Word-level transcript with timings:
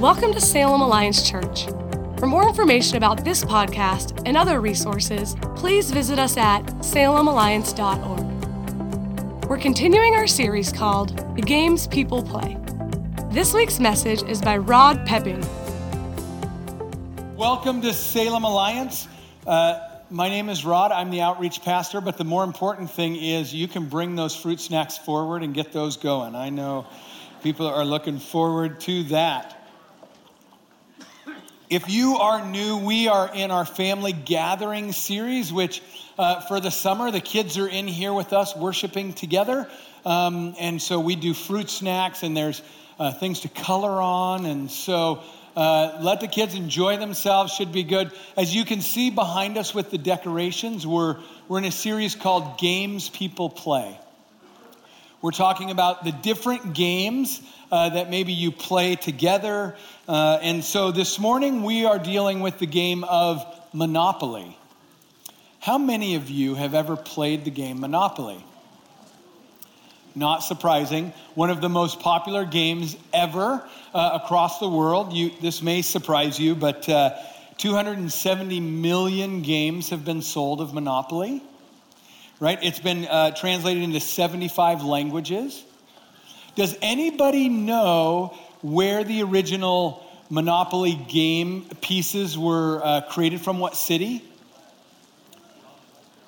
Welcome 0.00 0.32
to 0.32 0.40
Salem 0.40 0.80
Alliance 0.80 1.28
Church. 1.28 1.66
For 2.18 2.26
more 2.26 2.48
information 2.48 2.96
about 2.96 3.22
this 3.22 3.44
podcast 3.44 4.22
and 4.24 4.34
other 4.34 4.58
resources, 4.58 5.36
please 5.56 5.90
visit 5.90 6.18
us 6.18 6.38
at 6.38 6.64
salemalliance.org. 6.78 9.44
We're 9.44 9.58
continuing 9.58 10.14
our 10.14 10.26
series 10.26 10.72
called 10.72 11.36
The 11.36 11.42
Games 11.42 11.86
People 11.86 12.22
Play. 12.22 12.56
This 13.30 13.52
week's 13.52 13.78
message 13.78 14.22
is 14.22 14.40
by 14.40 14.56
Rod 14.56 15.04
Pepping. 15.04 15.46
Welcome 17.36 17.82
to 17.82 17.92
Salem 17.92 18.44
Alliance. 18.44 19.06
Uh, 19.46 19.80
my 20.08 20.30
name 20.30 20.48
is 20.48 20.64
Rod. 20.64 20.92
I'm 20.92 21.10
the 21.10 21.20
outreach 21.20 21.60
pastor, 21.60 22.00
but 22.00 22.16
the 22.16 22.24
more 22.24 22.44
important 22.44 22.90
thing 22.90 23.16
is 23.16 23.52
you 23.52 23.68
can 23.68 23.84
bring 23.84 24.16
those 24.16 24.34
fruit 24.34 24.60
snacks 24.60 24.96
forward 24.96 25.42
and 25.42 25.52
get 25.52 25.74
those 25.74 25.98
going. 25.98 26.34
I 26.34 26.48
know 26.48 26.86
people 27.42 27.66
are 27.66 27.84
looking 27.84 28.18
forward 28.18 28.80
to 28.80 29.02
that. 29.02 29.58
If 31.70 31.88
you 31.88 32.16
are 32.16 32.44
new, 32.44 32.78
we 32.78 33.06
are 33.06 33.30
in 33.32 33.52
our 33.52 33.64
family 33.64 34.12
gathering 34.12 34.90
series, 34.90 35.52
which 35.52 35.80
uh, 36.18 36.40
for 36.40 36.58
the 36.58 36.72
summer, 36.72 37.12
the 37.12 37.20
kids 37.20 37.56
are 37.58 37.68
in 37.68 37.86
here 37.86 38.12
with 38.12 38.32
us 38.32 38.56
worshiping 38.56 39.12
together. 39.12 39.70
Um, 40.04 40.56
and 40.58 40.82
so 40.82 40.98
we 40.98 41.14
do 41.14 41.32
fruit 41.32 41.70
snacks 41.70 42.24
and 42.24 42.36
there's 42.36 42.60
uh, 42.98 43.12
things 43.12 43.42
to 43.42 43.48
color 43.48 44.02
on. 44.02 44.46
And 44.46 44.68
so 44.68 45.22
uh, 45.54 46.00
let 46.00 46.20
the 46.20 46.26
kids 46.26 46.56
enjoy 46.56 46.96
themselves, 46.96 47.52
should 47.52 47.70
be 47.70 47.84
good. 47.84 48.10
As 48.36 48.52
you 48.52 48.64
can 48.64 48.80
see 48.80 49.10
behind 49.10 49.56
us 49.56 49.72
with 49.72 49.92
the 49.92 49.98
decorations, 49.98 50.84
we're, 50.84 51.18
we're 51.46 51.58
in 51.58 51.66
a 51.66 51.70
series 51.70 52.16
called 52.16 52.58
Games 52.58 53.10
People 53.10 53.48
Play. 53.48 53.96
We're 55.22 55.32
talking 55.32 55.70
about 55.70 56.02
the 56.02 56.12
different 56.12 56.72
games 56.72 57.42
uh, 57.70 57.90
that 57.90 58.10
maybe 58.10 58.32
you 58.32 58.50
play 58.50 58.96
together. 58.96 59.76
Uh, 60.10 60.40
and 60.42 60.64
so 60.64 60.90
this 60.90 61.20
morning 61.20 61.62
we 61.62 61.84
are 61.84 61.96
dealing 61.96 62.40
with 62.40 62.58
the 62.58 62.66
game 62.66 63.04
of 63.04 63.46
Monopoly. 63.72 64.58
How 65.60 65.78
many 65.78 66.16
of 66.16 66.28
you 66.28 66.56
have 66.56 66.74
ever 66.74 66.96
played 66.96 67.44
the 67.44 67.52
game 67.52 67.78
Monopoly? 67.78 68.44
Not 70.16 70.38
surprising, 70.38 71.12
one 71.36 71.48
of 71.48 71.60
the 71.60 71.68
most 71.68 72.00
popular 72.00 72.44
games 72.44 72.96
ever 73.12 73.62
uh, 73.94 74.18
across 74.20 74.58
the 74.58 74.68
world. 74.68 75.12
You, 75.12 75.30
this 75.40 75.62
may 75.62 75.80
surprise 75.80 76.40
you, 76.40 76.56
but 76.56 76.88
uh, 76.88 77.16
270 77.58 78.58
million 78.58 79.42
games 79.42 79.90
have 79.90 80.04
been 80.04 80.22
sold 80.22 80.60
of 80.60 80.74
Monopoly 80.74 81.40
right? 82.40 82.58
It's 82.62 82.80
been 82.80 83.04
uh, 83.04 83.32
translated 83.32 83.82
into 83.82 84.00
75 84.00 84.82
languages. 84.82 85.62
Does 86.56 86.74
anybody 86.80 87.50
know 87.50 88.34
where 88.62 89.04
the 89.04 89.22
original 89.22 90.06
Monopoly 90.32 90.94
game 91.08 91.66
pieces 91.80 92.38
were 92.38 92.80
uh, 92.84 93.00
created 93.10 93.40
from? 93.40 93.58
What 93.58 93.76
city? 93.76 94.22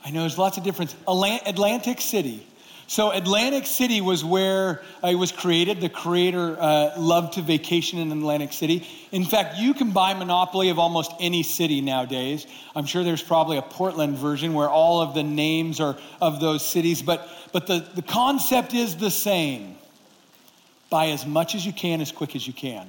I 0.05 0.11
know 0.11 0.21
there's 0.21 0.39
lots 0.39 0.59
of 0.59 0.65
difference. 0.65 0.97
Atlantic 1.07 2.01
City. 2.01 2.45
So 2.89 3.11
Atlantic 3.11 3.65
City 3.65 4.01
was 4.01 4.25
where 4.25 4.83
uh, 5.03 5.09
it 5.09 5.15
was 5.15 5.33
created. 5.33 5.81
The 5.81 5.89
creator 5.89 6.57
uh, 6.61 6.93
loved 6.99 7.35
to 7.35 7.43
vacation 7.43 7.99
in 8.01 8.11
Atlantic 8.11 8.53
City. 8.53 8.87
In 9.13 9.25
fact, 9.25 9.57
you 9.59 9.73
can 9.73 9.93
buy 9.93 10.13
Monopoly 10.13 10.69
of 10.69 10.79
almost 10.79 11.13
any 11.21 11.43
city 11.43 11.81
nowadays. 11.81 12.47
I'm 12.75 12.85
sure 12.85 13.05
there's 13.05 13.23
probably 13.23 13.57
a 13.57 13.63
Portland 13.63 14.19
version 14.19 14.53
where 14.53 14.69
all 14.69 15.01
of 15.01 15.15
the 15.15 15.23
names 15.23 15.81
are 15.81 15.97
of 16.21 16.41
those 16.41 16.67
cities, 16.67 17.01
but, 17.01 17.29
but 17.53 17.67
the, 17.67 17.87
the 17.95 18.03
concept 18.03 18.75
is 18.75 18.97
the 18.97 19.11
same. 19.11 19.77
Buy 20.93 21.09
as 21.09 21.25
much 21.25 21.55
as 21.55 21.65
you 21.65 21.73
can, 21.73 22.03
as 22.03 22.13
quick 22.13 22.37
as 22.37 22.47
you 22.47 22.53
can. 22.53 22.87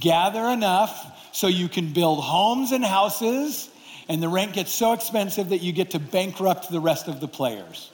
Gather 0.00 0.44
enough 0.46 1.30
so 1.32 1.46
you 1.46 1.68
can 1.68 1.92
build 1.92 2.18
homes 2.18 2.72
and 2.72 2.84
houses, 2.84 3.70
and 4.08 4.20
the 4.20 4.28
rent 4.28 4.54
gets 4.54 4.72
so 4.72 4.92
expensive 4.92 5.50
that 5.50 5.58
you 5.58 5.70
get 5.72 5.92
to 5.92 6.00
bankrupt 6.00 6.68
the 6.68 6.80
rest 6.80 7.06
of 7.06 7.20
the 7.20 7.28
players. 7.28 7.92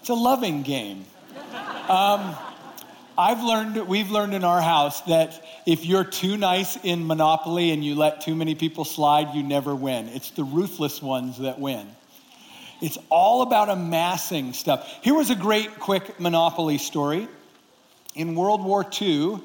It's 0.00 0.08
a 0.08 0.14
loving 0.14 0.64
game. 0.64 1.04
Um, 1.88 2.34
I've 3.16 3.44
learned, 3.44 3.86
we've 3.86 4.10
learned 4.10 4.34
in 4.34 4.42
our 4.42 4.60
house 4.60 5.00
that 5.02 5.44
if 5.64 5.86
you're 5.86 6.02
too 6.02 6.36
nice 6.36 6.76
in 6.82 7.06
Monopoly 7.06 7.70
and 7.70 7.84
you 7.84 7.94
let 7.94 8.22
too 8.22 8.34
many 8.34 8.56
people 8.56 8.84
slide, 8.84 9.32
you 9.32 9.44
never 9.44 9.76
win. 9.76 10.08
It's 10.08 10.30
the 10.30 10.42
ruthless 10.42 11.00
ones 11.00 11.38
that 11.38 11.60
win. 11.60 11.86
It's 12.82 12.98
all 13.10 13.42
about 13.42 13.68
amassing 13.68 14.54
stuff. 14.54 14.92
Here 15.02 15.14
was 15.14 15.30
a 15.30 15.36
great, 15.36 15.78
quick 15.78 16.18
Monopoly 16.18 16.78
story. 16.78 17.28
In 18.18 18.34
World 18.34 18.64
War 18.64 18.84
II, 19.00 19.40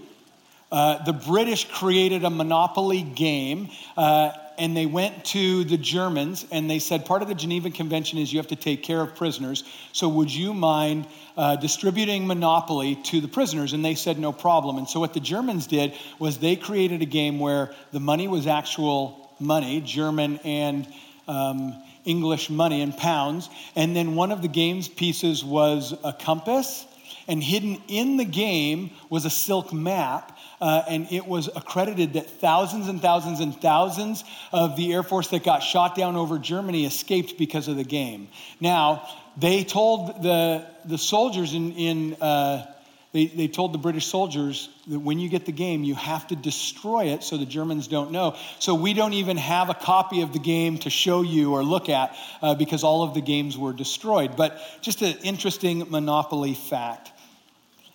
uh, 0.71 1.03
the 1.03 1.13
British 1.13 1.69
created 1.69 2.23
a 2.23 2.29
Monopoly 2.31 3.03
game. 3.03 3.69
Uh, 3.95 4.31
and 4.57 4.75
they 4.75 4.87
went 4.87 5.25
to 5.25 5.63
the 5.63 5.77
Germans 5.77 6.45
and 6.51 6.67
they 6.69 6.79
said, 6.79 7.05
part 7.05 7.21
of 7.21 7.27
the 7.27 7.35
Geneva 7.35 7.69
Convention 7.69 8.17
is 8.17 8.33
you 8.33 8.39
have 8.39 8.47
to 8.47 8.55
take 8.55 8.81
care 8.81 8.99
of 9.01 9.15
prisoners. 9.15 9.63
So 9.91 10.09
would 10.09 10.33
you 10.33 10.53
mind 10.53 11.05
uh, 11.37 11.55
distributing 11.57 12.25
Monopoly 12.25 12.95
to 13.05 13.21
the 13.21 13.27
prisoners? 13.27 13.73
And 13.73 13.85
they 13.85 13.95
said, 13.95 14.17
no 14.17 14.31
problem. 14.31 14.79
And 14.79 14.89
so 14.89 14.99
what 14.99 15.13
the 15.13 15.19
Germans 15.19 15.67
did 15.67 15.93
was 16.17 16.39
they 16.39 16.55
created 16.55 17.03
a 17.03 17.05
game 17.05 17.39
where 17.39 17.73
the 17.91 17.99
money 17.99 18.27
was 18.27 18.47
actual 18.47 19.35
money, 19.39 19.81
German 19.81 20.39
and 20.43 20.87
um, 21.27 21.79
English 22.05 22.49
money 22.49 22.81
in 22.81 22.93
pounds. 22.93 23.49
And 23.75 23.95
then 23.95 24.15
one 24.15 24.31
of 24.31 24.41
the 24.41 24.47
game's 24.47 24.87
pieces 24.87 25.43
was 25.43 25.93
a 26.03 26.13
compass. 26.13 26.85
And 27.27 27.43
hidden 27.43 27.81
in 27.87 28.17
the 28.17 28.25
game 28.25 28.91
was 29.09 29.25
a 29.25 29.29
silk 29.29 29.71
map 29.71 30.37
uh, 30.63 30.81
and 30.87 31.11
it 31.11 31.27
was 31.27 31.49
accredited 31.55 32.13
that 32.13 32.29
thousands 32.39 32.87
and 32.87 33.01
thousands 33.01 33.41
and 33.41 33.59
thousands 33.59 34.23
of 34.53 34.77
the 34.77 34.93
Air 34.93 35.03
Force 35.03 35.27
that 35.27 35.43
got 35.43 35.59
shot 35.59 35.93
down 35.93 36.15
over 36.15 36.39
Germany 36.39 36.85
escaped 36.85 37.37
because 37.37 37.67
of 37.67 37.75
the 37.75 37.83
game. 37.83 38.29
Now, 38.61 39.09
they 39.35 39.65
told 39.65 40.23
the, 40.23 40.65
the 40.85 40.97
soldiers 40.97 41.53
in, 41.53 41.73
in 41.73 42.13
uh, 42.15 42.72
they, 43.13 43.27
they 43.27 43.47
told 43.47 43.73
the 43.73 43.77
British 43.77 44.07
soldiers 44.07 44.69
that 44.87 44.97
when 44.97 45.19
you 45.19 45.29
get 45.29 45.45
the 45.45 45.51
game, 45.51 45.83
you 45.83 45.93
have 45.93 46.27
to 46.29 46.35
destroy 46.35 47.05
it 47.05 47.23
so 47.23 47.37
the 47.37 47.45
Germans 47.45 47.87
don't 47.87 48.11
know. 48.11 48.35
So 48.57 48.73
we 48.73 48.95
don't 48.95 49.13
even 49.13 49.37
have 49.37 49.69
a 49.69 49.75
copy 49.75 50.21
of 50.21 50.33
the 50.33 50.39
game 50.39 50.79
to 50.79 50.89
show 50.89 51.21
you 51.21 51.53
or 51.53 51.63
look 51.63 51.89
at 51.89 52.17
uh, 52.41 52.55
because 52.55 52.83
all 52.83 53.03
of 53.03 53.13
the 53.13 53.21
games 53.21 53.55
were 53.55 53.71
destroyed. 53.71 54.35
But 54.35 54.59
just 54.81 55.03
an 55.03 55.15
interesting 55.23 55.91
Monopoly 55.91 56.55
fact. 56.55 57.11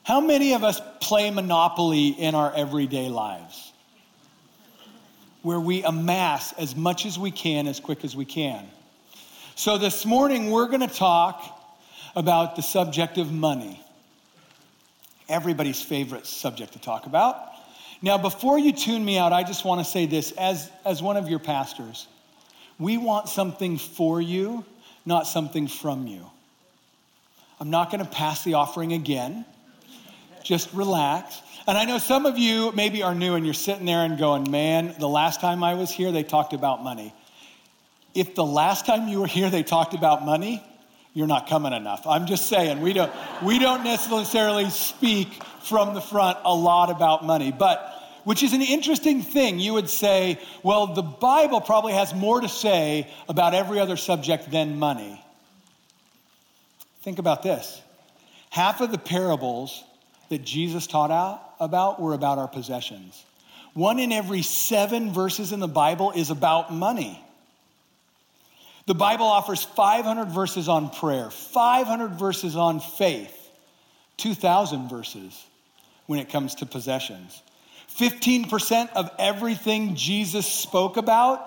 How 0.05 0.21
many 0.21 0.55
of 0.55 0.62
us 0.62 0.81
play 1.01 1.31
Monopoly 1.33 2.11
in 2.11 2.37
our 2.37 2.55
everyday 2.55 3.09
lives? 3.09 3.73
Where 5.43 5.61
we 5.61 5.83
amass 5.83 6.53
as 6.53 6.77
much 6.77 7.06
as 7.06 7.19
we 7.19 7.33
can, 7.33 7.67
as 7.67 7.81
quick 7.81 8.05
as 8.05 8.15
we 8.15 8.25
can. 8.25 8.65
So, 9.56 9.79
this 9.79 10.06
morning 10.06 10.53
we're 10.53 10.69
going 10.69 10.89
to 10.89 10.95
talk 10.95 11.77
about 12.15 12.55
the 12.55 12.62
subject 12.62 13.19
of 13.19 13.33
money. 13.33 13.83
Everybody's 15.28 15.81
favorite 15.81 16.27
subject 16.27 16.72
to 16.72 16.78
talk 16.78 17.06
about. 17.06 17.37
Now, 18.00 18.16
before 18.16 18.59
you 18.59 18.72
tune 18.72 19.05
me 19.05 19.19
out, 19.19 19.33
I 19.33 19.43
just 19.43 19.65
want 19.65 19.84
to 19.84 19.84
say 19.84 20.06
this 20.06 20.33
as, 20.33 20.71
as 20.84 21.03
one 21.03 21.16
of 21.16 21.28
your 21.28 21.41
pastors, 21.41 22.06
we 22.78 22.97
want 22.97 23.28
something 23.28 23.77
for 23.77 24.21
you, 24.21 24.65
not 25.05 25.27
something 25.27 25.67
from 25.67 26.06
you. 26.06 26.25
I'm 27.61 27.71
not 27.71 27.91
going 27.91 28.05
to 28.05 28.11
pass 28.11 28.44
the 28.44 28.55
offering 28.55 28.93
again. 28.93 29.44
Just 30.44 30.72
relax. 30.72 31.43
And 31.67 31.77
I 31.77 31.84
know 31.84 31.99
some 31.99 32.25
of 32.25 32.38
you 32.38 32.72
maybe 32.72 33.03
are 33.03 33.15
new 33.15 33.34
and 33.34 33.44
you're 33.44 33.53
sitting 33.53 33.84
there 33.84 34.05
and 34.05 34.17
going, 34.17 34.49
man, 34.50 34.94
the 34.99 35.09
last 35.09 35.41
time 35.41 35.65
I 35.65 35.75
was 35.75 35.91
here, 35.91 36.12
they 36.12 36.22
talked 36.22 36.53
about 36.53 36.84
money. 36.84 37.12
If 38.15 38.34
the 38.34 38.44
last 38.44 38.87
time 38.87 39.09
you 39.09 39.21
were 39.21 39.27
here, 39.27 39.50
they 39.50 39.65
talked 39.65 39.93
about 39.93 40.25
money, 40.25 40.65
you're 41.19 41.27
not 41.27 41.49
coming 41.49 41.73
enough. 41.73 42.06
I'm 42.06 42.27
just 42.27 42.47
saying, 42.47 42.81
we 42.81 42.93
don't, 42.93 43.12
we 43.43 43.59
don't 43.59 43.83
necessarily 43.83 44.71
speak 44.71 45.43
from 45.65 45.95
the 45.95 46.01
front 46.01 46.38
a 46.44 46.55
lot 46.55 46.91
about 46.91 47.25
money. 47.25 47.50
But 47.50 47.93
which 48.23 48.44
is 48.44 48.53
an 48.53 48.62
interesting 48.62 49.23
thing. 49.23 49.59
You 49.59 49.75
would 49.75 49.91
say, 49.91 50.38
well, 50.62 50.94
the 50.94 51.03
Bible 51.03 51.61
probably 51.61 51.94
has 51.94 52.15
more 52.15 52.41
to 52.41 52.49
say 52.49 53.11
about 53.29 53.53
every 53.53 53.81
other 53.81 53.97
subject 53.97 54.49
than 54.53 54.79
money. 54.79 55.20
Think 57.03 57.19
about 57.19 57.43
this 57.43 57.82
half 58.50 58.81
of 58.81 58.93
the 58.93 58.99
parables 58.99 59.82
that 60.29 60.44
Jesus 60.44 60.87
taught 60.87 61.11
out 61.11 61.43
about 61.59 62.00
were 62.00 62.14
about 62.14 62.38
our 62.38 62.49
possessions. 62.49 63.25
One 63.75 63.99
in 63.99 64.12
every 64.12 64.43
seven 64.43 65.12
verses 65.12 65.50
in 65.50 65.59
the 65.59 65.67
Bible 65.67 66.12
is 66.12 66.31
about 66.31 66.73
money. 66.73 67.21
The 68.88 68.94
Bible 68.94 69.26
offers 69.26 69.62
500 69.62 70.31
verses 70.31 70.67
on 70.67 70.88
prayer, 70.88 71.31
500 71.31 72.12
verses 72.12 72.56
on 72.56 72.81
faith, 72.81 73.50
2,000 74.17 74.88
verses 74.88 75.44
when 76.06 76.19
it 76.19 76.31
comes 76.31 76.55
to 76.55 76.67
possessions. 76.67 77.43
15% 77.99 78.88
of 78.94 79.11
everything 79.19 79.94
Jesus 79.94 80.46
spoke 80.46 80.96
about 80.96 81.46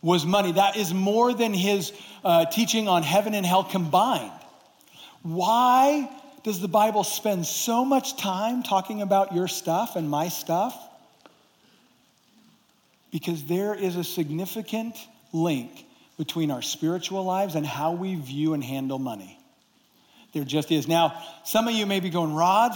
was 0.00 0.24
money. 0.24 0.52
That 0.52 0.76
is 0.76 0.94
more 0.94 1.34
than 1.34 1.52
his 1.52 1.92
uh, 2.22 2.44
teaching 2.44 2.86
on 2.86 3.02
heaven 3.02 3.34
and 3.34 3.44
hell 3.44 3.64
combined. 3.64 4.30
Why 5.24 6.08
does 6.44 6.60
the 6.60 6.68
Bible 6.68 7.02
spend 7.02 7.46
so 7.46 7.84
much 7.84 8.16
time 8.16 8.62
talking 8.62 9.02
about 9.02 9.34
your 9.34 9.48
stuff 9.48 9.96
and 9.96 10.08
my 10.08 10.28
stuff? 10.28 10.88
Because 13.10 13.42
there 13.46 13.74
is 13.74 13.96
a 13.96 14.04
significant 14.04 14.94
link 15.32 15.86
between 16.18 16.50
our 16.50 16.60
spiritual 16.60 17.24
lives 17.24 17.54
and 17.54 17.64
how 17.64 17.92
we 17.92 18.16
view 18.16 18.52
and 18.52 18.62
handle 18.62 18.98
money. 18.98 19.38
There 20.34 20.44
just 20.44 20.70
is. 20.70 20.86
Now, 20.86 21.22
some 21.44 21.68
of 21.68 21.74
you 21.74 21.86
may 21.86 22.00
be 22.00 22.10
going, 22.10 22.34
Rod, 22.34 22.72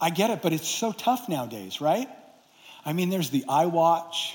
I 0.00 0.10
get 0.10 0.30
it, 0.30 0.42
but 0.42 0.52
it's 0.52 0.68
so 0.68 0.92
tough 0.92 1.28
nowadays, 1.28 1.80
right? 1.80 2.08
I 2.84 2.92
mean, 2.92 3.10
there's 3.10 3.30
the 3.30 3.44
iWatch, 3.48 4.34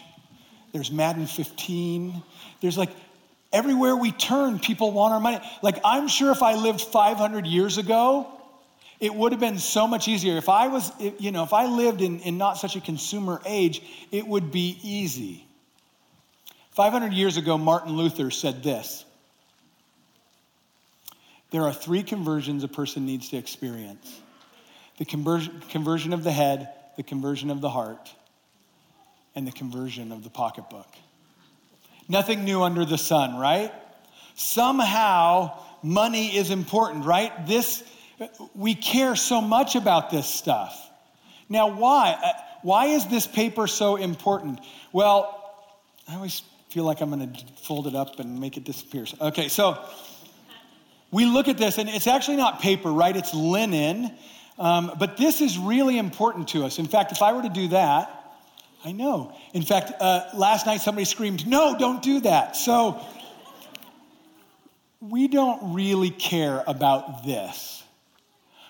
there's 0.74 0.92
Madden 0.92 1.28
15, 1.28 2.22
there's 2.60 2.78
like 2.78 2.90
everywhere 3.54 3.96
we 3.96 4.12
turn, 4.12 4.60
people 4.60 4.92
want 4.92 5.14
our 5.14 5.20
money. 5.20 5.40
Like, 5.62 5.80
I'm 5.86 6.08
sure 6.08 6.32
if 6.32 6.42
I 6.42 6.56
lived 6.56 6.82
500 6.82 7.46
years 7.46 7.78
ago, 7.78 8.28
it 9.00 9.14
would 9.14 9.32
have 9.32 9.42
been 9.42 9.60
so 9.60 9.88
much 9.88 10.08
easier. 10.08 10.38
If 10.38 10.50
I 10.50 10.68
was, 10.68 10.92
you 11.20 11.32
know, 11.32 11.44
if 11.44 11.54
I 11.54 11.68
lived 11.68 12.02
in, 12.02 12.20
in 12.22 12.38
not 12.38 12.58
such 12.58 12.76
a 12.76 12.82
consumer 12.82 13.42
age, 13.46 13.82
it 14.12 14.26
would 14.28 14.52
be 14.52 14.80
easy. 14.82 15.46
500 16.74 17.14
years 17.14 17.38
ago, 17.38 17.58
Martin 17.58 17.94
Luther 17.94 18.32
said 18.32 18.64
this 18.64 19.06
There 21.52 21.64
are 21.64 21.74
three 21.74 22.04
conversions 22.04 22.64
a 22.64 22.68
person 22.68 23.06
needs 23.06 23.30
to 23.30 23.38
experience 23.38 24.22
the 24.98 25.06
conversion, 25.06 25.62
conversion 25.70 26.14
of 26.14 26.24
the 26.24 26.32
head, 26.32 26.70
the 26.98 27.04
conversion 27.04 27.50
of 27.50 27.62
the 27.62 27.70
heart, 27.70 28.12
and 29.36 29.48
the 29.48 29.52
conversion 29.52 30.12
of 30.12 30.24
the 30.24 30.30
pocketbook. 30.30 30.88
Nothing 32.10 32.44
new 32.44 32.64
under 32.64 32.86
the 32.86 32.98
sun, 32.98 33.38
right? 33.38 33.72
Somehow, 34.36 35.58
money 35.84 36.36
is 36.36 36.50
important, 36.50 37.06
right? 37.06 37.48
This, 37.48 37.84
we 38.56 38.76
care 38.76 39.16
so 39.16 39.42
much 39.42 39.76
about 39.76 40.10
this 40.10 40.28
stuff. 40.28 40.80
Now, 41.50 41.70
why? 41.78 42.18
Uh, 42.24 42.32
why 42.62 42.88
is 42.88 43.06
this 43.08 43.28
paper 43.28 43.68
so 43.68 43.96
important? 43.96 44.60
Well, 44.92 45.40
I 46.08 46.16
always 46.16 46.42
feel 46.74 46.86
like 46.86 47.02
I'm 47.02 47.12
going 47.12 47.32
to 47.32 47.46
fold 47.62 47.86
it 47.86 47.94
up 47.94 48.20
and 48.20 48.40
make 48.40 48.58
it 48.58 48.64
disappear. 48.64 49.06
Okay, 49.22 49.48
so 49.48 49.78
we 51.12 51.26
look 51.26 51.48
at 51.48 51.56
this, 51.56 51.78
and 51.78 51.88
it's 51.88 52.08
actually 52.08 52.38
not 52.38 52.62
paper, 52.62 52.92
right? 52.92 53.16
It's 53.16 53.32
linen. 53.32 54.12
Um, 54.58 54.92
but 54.98 55.16
this 55.16 55.40
is 55.40 55.56
really 55.60 56.00
important 56.00 56.48
to 56.50 56.66
us. 56.66 56.80
In 56.80 56.88
fact, 56.88 57.12
if 57.12 57.22
I 57.22 57.34
were 57.34 57.44
to 57.44 57.50
do 57.50 57.68
that, 57.68 58.10
I 58.84 58.92
know. 58.92 59.38
In 59.54 59.62
fact, 59.62 59.92
uh, 60.00 60.26
last 60.34 60.66
night 60.66 60.82
somebody 60.82 61.06
screamed, 61.06 61.46
No, 61.46 61.78
don't 61.78 62.02
do 62.02 62.22
that. 62.22 62.56
So 62.56 63.00
we 65.00 65.28
don't 65.28 65.76
really 65.76 66.10
care 66.10 66.64
about 66.66 67.24
this. 67.24 67.84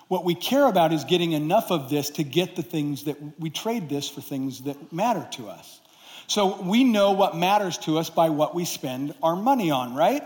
What 0.09 0.25
we 0.25 0.35
care 0.35 0.67
about 0.67 0.91
is 0.91 1.05
getting 1.05 1.31
enough 1.31 1.71
of 1.71 1.89
this 1.89 2.09
to 2.11 2.25
get 2.25 2.57
the 2.57 2.63
things 2.63 3.05
that 3.05 3.15
we 3.39 3.49
trade 3.49 3.87
this 3.87 4.09
for 4.09 4.19
things 4.19 4.63
that 4.63 4.91
matter 4.91 5.25
to 5.37 5.47
us. 5.47 5.79
So 6.27 6.61
we 6.61 6.83
know 6.83 7.11
what 7.11 7.35
matters 7.35 7.77
to 7.79 7.97
us 7.97 8.09
by 8.09 8.29
what 8.29 8.55
we 8.55 8.65
spend 8.65 9.13
our 9.21 9.35
money 9.35 9.71
on, 9.71 9.95
right? 9.95 10.23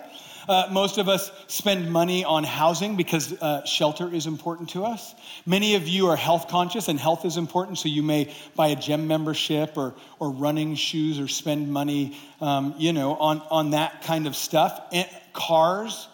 Uh, 0.48 0.70
most 0.72 0.98
of 0.98 1.10
us 1.10 1.30
spend 1.48 1.92
money 1.92 2.24
on 2.24 2.44
housing 2.46 2.96
because 2.96 3.34
uh, 3.34 3.66
shelter 3.66 4.14
is 4.14 4.28
important 4.28 4.70
to 4.70 4.86
us. 4.86 5.14
Many 5.46 5.76
of 5.76 5.90
you 5.90 6.08
are 6.08 6.16
health 6.16 6.48
conscious 6.48 6.88
and 6.88 6.98
health 6.98 7.26
is 7.26 7.36
important, 7.36 7.78
so 7.80 7.90
you 7.90 8.02
may 8.02 8.34
buy 8.56 8.68
a 8.68 8.76
gym 8.78 9.08
membership 9.08 9.78
or, 9.78 9.94
or 10.20 10.32
running 10.32 10.76
shoes 10.76 11.20
or 11.20 11.28
spend 11.28 11.70
money, 11.70 12.18
um, 12.40 12.76
you 12.78 12.94
know, 12.94 13.16
on, 13.16 13.42
on 13.52 13.72
that 13.72 14.04
kind 14.04 14.26
of 14.26 14.38
stuff. 14.38 14.80
And 14.94 15.10
cars, 15.34 16.08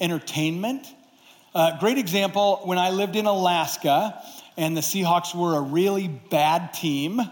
entertainment. 0.00 0.86
Uh, 1.54 1.78
great 1.78 1.96
example 1.96 2.60
when 2.64 2.78
I 2.78 2.90
lived 2.90 3.16
in 3.16 3.24
Alaska 3.24 4.22
and 4.58 4.76
the 4.76 4.82
Seahawks 4.82 5.34
were 5.34 5.56
a 5.56 5.60
really 5.62 6.08
bad 6.08 6.74
team 6.74 7.22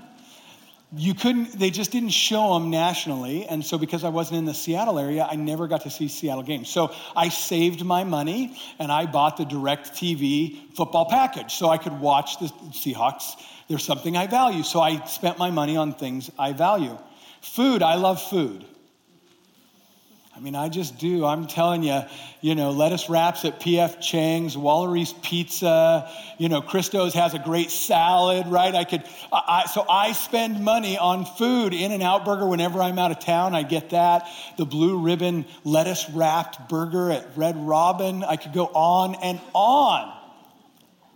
you 0.94 1.14
couldn't 1.14 1.58
they 1.58 1.70
just 1.70 1.90
didn't 1.90 2.10
show 2.10 2.54
them 2.54 2.70
nationally 2.70 3.44
and 3.46 3.64
so 3.64 3.76
because 3.76 4.04
i 4.04 4.08
wasn't 4.08 4.38
in 4.38 4.44
the 4.44 4.54
seattle 4.54 4.98
area 4.98 5.26
i 5.28 5.34
never 5.34 5.66
got 5.66 5.82
to 5.82 5.90
see 5.90 6.06
seattle 6.06 6.44
games. 6.44 6.68
So 6.68 6.94
i 7.16 7.28
saved 7.28 7.84
my 7.84 8.04
money 8.04 8.56
and 8.78 8.92
i 8.92 9.06
bought 9.06 9.36
the 9.36 9.44
direct 9.44 9.92
tv 9.92 10.72
football 10.74 11.06
package 11.06 11.54
so 11.54 11.68
i 11.68 11.78
could 11.78 12.00
watch 12.00 12.38
the 12.38 12.46
seahawks. 12.70 13.34
There's 13.68 13.84
something 13.84 14.16
i 14.16 14.26
value 14.28 14.62
so 14.62 14.80
i 14.80 15.04
spent 15.06 15.38
my 15.38 15.50
money 15.50 15.76
on 15.76 15.92
things 15.92 16.30
i 16.38 16.52
value. 16.52 16.96
Food 17.40 17.82
i 17.82 17.96
love 17.96 18.22
food 18.22 18.64
I 20.36 20.40
mean, 20.40 20.54
I 20.54 20.68
just 20.68 20.98
do. 20.98 21.24
I'm 21.24 21.46
telling 21.46 21.82
you, 21.82 22.02
you 22.42 22.54
know, 22.54 22.70
lettuce 22.70 23.08
wraps 23.08 23.46
at 23.46 23.58
PF 23.58 24.02
Chang's, 24.02 24.54
Wallery's 24.54 25.14
Pizza, 25.22 26.12
you 26.36 26.50
know, 26.50 26.60
Christo's 26.60 27.14
has 27.14 27.32
a 27.32 27.38
great 27.38 27.70
salad, 27.70 28.46
right? 28.46 28.74
I 28.74 28.84
could, 28.84 29.02
I, 29.32 29.64
so 29.72 29.86
I 29.88 30.12
spend 30.12 30.62
money 30.62 30.98
on 30.98 31.24
food. 31.24 31.72
In-N-Out 31.72 32.26
Burger, 32.26 32.46
whenever 32.46 32.82
I'm 32.82 32.98
out 32.98 33.12
of 33.12 33.20
town, 33.20 33.54
I 33.54 33.62
get 33.62 33.90
that. 33.90 34.28
The 34.58 34.66
blue 34.66 34.98
ribbon 34.98 35.46
lettuce 35.64 36.10
wrapped 36.10 36.68
burger 36.68 37.10
at 37.10 37.26
Red 37.34 37.56
Robin. 37.56 38.22
I 38.22 38.36
could 38.36 38.52
go 38.52 38.66
on 38.66 39.14
and 39.22 39.40
on. 39.54 40.12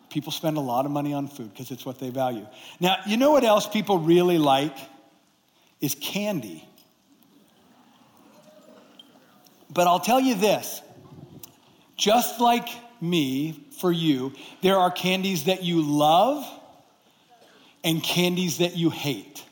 People 0.08 0.32
spend 0.32 0.56
a 0.56 0.60
lot 0.60 0.86
of 0.86 0.92
money 0.92 1.12
on 1.12 1.28
food 1.28 1.52
because 1.52 1.70
it's 1.70 1.84
what 1.84 1.98
they 1.98 2.08
value. 2.08 2.46
Now, 2.80 2.96
you 3.06 3.18
know 3.18 3.32
what 3.32 3.44
else 3.44 3.68
people 3.68 3.98
really 3.98 4.38
like? 4.38 4.76
Is 5.82 5.94
candy. 5.94 6.66
But 9.72 9.86
I'll 9.86 10.00
tell 10.00 10.20
you 10.20 10.34
this 10.34 10.82
just 11.96 12.40
like 12.40 12.68
me, 13.00 13.66
for 13.80 13.90
you, 13.90 14.32
there 14.62 14.76
are 14.76 14.90
candies 14.90 15.44
that 15.44 15.64
you 15.64 15.80
love 15.82 16.46
and 17.82 18.02
candies 18.02 18.58
that 18.58 18.76
you 18.76 18.90
hate. 18.90 19.44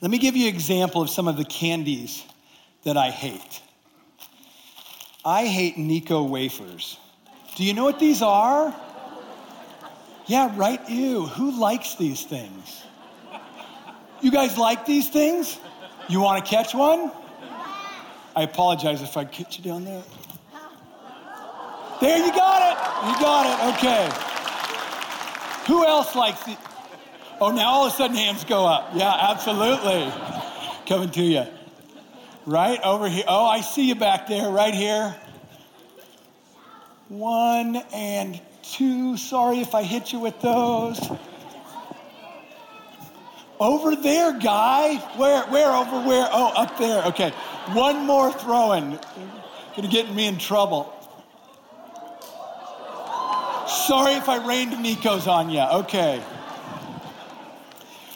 Let 0.00 0.10
me 0.10 0.18
give 0.18 0.36
you 0.36 0.48
an 0.48 0.54
example 0.54 1.02
of 1.02 1.10
some 1.10 1.26
of 1.26 1.36
the 1.36 1.44
candies 1.44 2.22
that 2.84 2.96
I 2.96 3.10
hate. 3.10 3.62
I 5.24 5.46
hate 5.46 5.76
Necco 5.76 6.28
wafers. 6.28 6.98
Do 7.56 7.64
you 7.64 7.74
know 7.74 7.84
what 7.84 7.98
these 7.98 8.22
are? 8.22 8.74
Yeah, 10.26 10.52
right. 10.56 10.86
Ew. 10.88 11.26
Who 11.26 11.58
likes 11.58 11.96
these 11.96 12.24
things? 12.24 12.82
You 14.20 14.30
guys 14.30 14.58
like 14.58 14.86
these 14.86 15.08
things? 15.08 15.58
You 16.08 16.20
want 16.20 16.44
to 16.44 16.50
catch 16.50 16.74
one? 16.74 17.10
I 18.38 18.42
apologize 18.42 19.02
if 19.02 19.16
I 19.16 19.24
get 19.24 19.58
you 19.58 19.64
down 19.64 19.84
there. 19.84 20.04
There, 22.00 22.24
you 22.24 22.32
got 22.32 22.62
it. 22.70 23.08
You 23.08 23.20
got 23.20 23.46
it. 23.50 23.74
Okay. 23.74 24.08
Who 25.66 25.84
else 25.84 26.14
likes 26.14 26.46
it? 26.46 26.56
Oh, 27.40 27.50
now 27.50 27.68
all 27.68 27.86
of 27.88 27.92
a 27.92 27.96
sudden 27.96 28.14
hands 28.16 28.44
go 28.44 28.64
up. 28.64 28.90
Yeah, 28.94 29.12
absolutely. 29.12 30.12
Coming 30.86 31.10
to 31.10 31.22
you. 31.24 31.46
Right 32.46 32.78
over 32.84 33.08
here. 33.08 33.24
Oh, 33.26 33.44
I 33.44 33.60
see 33.60 33.88
you 33.88 33.96
back 33.96 34.28
there, 34.28 34.48
right 34.48 34.72
here. 34.72 35.16
One 37.08 37.74
and 37.92 38.40
two. 38.62 39.16
Sorry 39.16 39.58
if 39.58 39.74
I 39.74 39.82
hit 39.82 40.12
you 40.12 40.20
with 40.20 40.40
those. 40.40 41.00
Over 43.58 43.96
there, 43.96 44.38
guy. 44.38 44.94
Where? 45.16 45.42
Where? 45.46 45.72
Over 45.72 46.06
where? 46.06 46.28
Oh, 46.30 46.52
up 46.54 46.78
there. 46.78 47.02
Okay. 47.06 47.32
One 47.74 48.06
more 48.06 48.32
throwing. 48.32 48.98
Gonna 49.76 49.88
get 49.88 50.12
me 50.12 50.26
in 50.26 50.38
trouble. 50.38 50.92
Sorry 53.66 54.14
if 54.14 54.28
I 54.28 54.44
rained 54.46 54.72
Necco's 54.72 55.26
on 55.26 55.50
you. 55.50 55.60
Okay. 55.60 56.22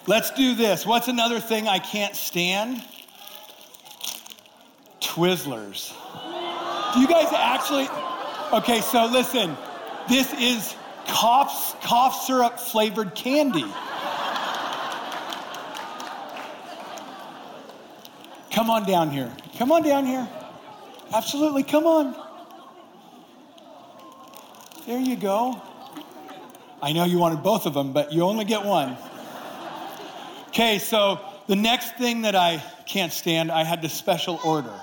Let's 0.06 0.30
do 0.32 0.54
this. 0.54 0.84
What's 0.86 1.08
another 1.08 1.38
thing 1.38 1.68
I 1.68 1.78
can't 1.78 2.16
stand? 2.16 2.82
Twizzlers. 5.00 5.92
Do 6.94 7.00
you 7.00 7.06
guys 7.06 7.32
actually? 7.32 7.88
Okay, 8.52 8.80
so 8.80 9.06
listen. 9.06 9.56
This 10.08 10.32
is 10.34 10.74
cough, 11.06 11.80
cough 11.82 12.24
syrup 12.24 12.58
flavored 12.58 13.14
candy. 13.14 13.66
Come 18.62 18.70
on 18.70 18.86
down 18.86 19.10
here. 19.10 19.28
Come 19.58 19.72
on 19.72 19.82
down 19.82 20.06
here. 20.06 20.28
Absolutely, 21.12 21.64
come 21.64 21.84
on. 21.84 22.14
There 24.86 25.00
you 25.00 25.16
go. 25.16 25.60
I 26.80 26.92
know 26.92 27.02
you 27.02 27.18
wanted 27.18 27.42
both 27.42 27.66
of 27.66 27.74
them, 27.74 27.92
but 27.92 28.12
you 28.12 28.22
only 28.22 28.44
get 28.44 28.64
one. 28.64 28.96
Okay, 30.50 30.78
so 30.78 31.18
the 31.48 31.56
next 31.56 31.96
thing 31.96 32.22
that 32.22 32.36
I 32.36 32.62
can't 32.86 33.12
stand, 33.12 33.50
I 33.50 33.64
had 33.64 33.82
to 33.82 33.88
special 33.88 34.38
order. 34.44 34.80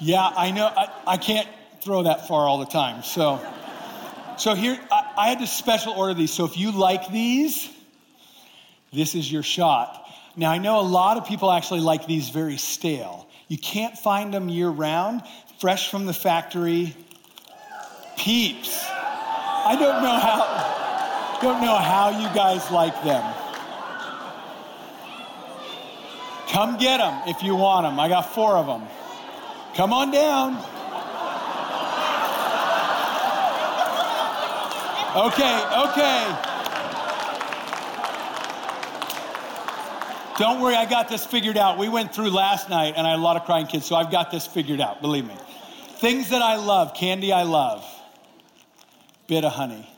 Yeah, 0.00 0.24
I 0.24 0.52
know, 0.52 0.66
I, 0.68 0.92
I 1.04 1.16
can't 1.16 1.48
throw 1.80 2.04
that 2.04 2.28
far 2.28 2.46
all 2.46 2.58
the 2.58 2.66
time. 2.66 3.02
So, 3.02 3.44
so 4.38 4.54
here, 4.54 4.78
I, 4.92 5.12
I 5.16 5.28
had 5.28 5.40
to 5.40 5.46
special 5.48 5.92
order 5.94 6.14
these. 6.14 6.32
So 6.32 6.44
if 6.44 6.56
you 6.56 6.70
like 6.70 7.10
these, 7.10 7.68
this 8.92 9.16
is 9.16 9.32
your 9.32 9.42
shot. 9.42 10.01
Now, 10.34 10.50
I 10.50 10.58
know 10.58 10.80
a 10.80 10.82
lot 10.82 11.18
of 11.18 11.26
people 11.26 11.50
actually 11.50 11.80
like 11.80 12.06
these 12.06 12.30
very 12.30 12.56
stale. 12.56 13.26
You 13.48 13.58
can't 13.58 13.96
find 13.98 14.32
them 14.32 14.48
year 14.48 14.70
round, 14.70 15.22
fresh 15.58 15.90
from 15.90 16.06
the 16.06 16.14
factory. 16.14 16.96
Peeps. 18.16 18.84
I 18.88 19.76
don't 19.78 20.02
know 20.02 20.18
how 20.18 21.38
don't 21.42 21.60
know 21.60 21.76
how 21.76 22.10
you 22.10 22.28
guys 22.34 22.70
like 22.70 22.94
them. 23.02 23.34
Come 26.48 26.78
get 26.78 26.98
them 26.98 27.20
if 27.26 27.42
you 27.42 27.56
want 27.56 27.84
them. 27.84 27.98
I 27.98 28.08
got 28.08 28.32
four 28.32 28.56
of 28.56 28.66
them. 28.66 28.82
Come 29.74 29.92
on 29.92 30.10
down. 30.12 30.56
Okay, 35.14 35.64
okay. 35.90 36.51
Don't 40.38 40.60
worry, 40.60 40.74
I 40.74 40.86
got 40.88 41.08
this 41.08 41.26
figured 41.26 41.58
out. 41.58 41.78
We 41.78 41.88
went 41.88 42.14
through 42.14 42.30
last 42.30 42.70
night 42.70 42.94
and 42.96 43.06
I 43.06 43.10
had 43.10 43.18
a 43.18 43.22
lot 43.22 43.36
of 43.36 43.44
crying 43.44 43.66
kids, 43.66 43.84
so 43.86 43.96
I've 43.96 44.10
got 44.10 44.30
this 44.30 44.46
figured 44.46 44.80
out, 44.80 45.02
believe 45.02 45.26
me. 45.26 45.36
Things 45.96 46.30
that 46.30 46.42
I 46.42 46.56
love, 46.56 46.94
candy 46.94 47.32
I 47.32 47.42
love. 47.42 47.84
Bit-O-Honey. 49.26 49.88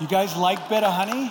You 0.00 0.08
guys 0.08 0.36
like 0.36 0.68
Bit-O-Honey? 0.68 1.30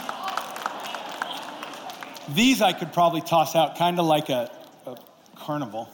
These 2.35 2.61
I 2.61 2.71
could 2.71 2.93
probably 2.93 3.21
toss 3.21 3.55
out, 3.55 3.77
kind 3.77 3.99
of 3.99 4.05
like 4.05 4.29
a, 4.29 4.49
a 4.85 4.95
carnival. 5.35 5.89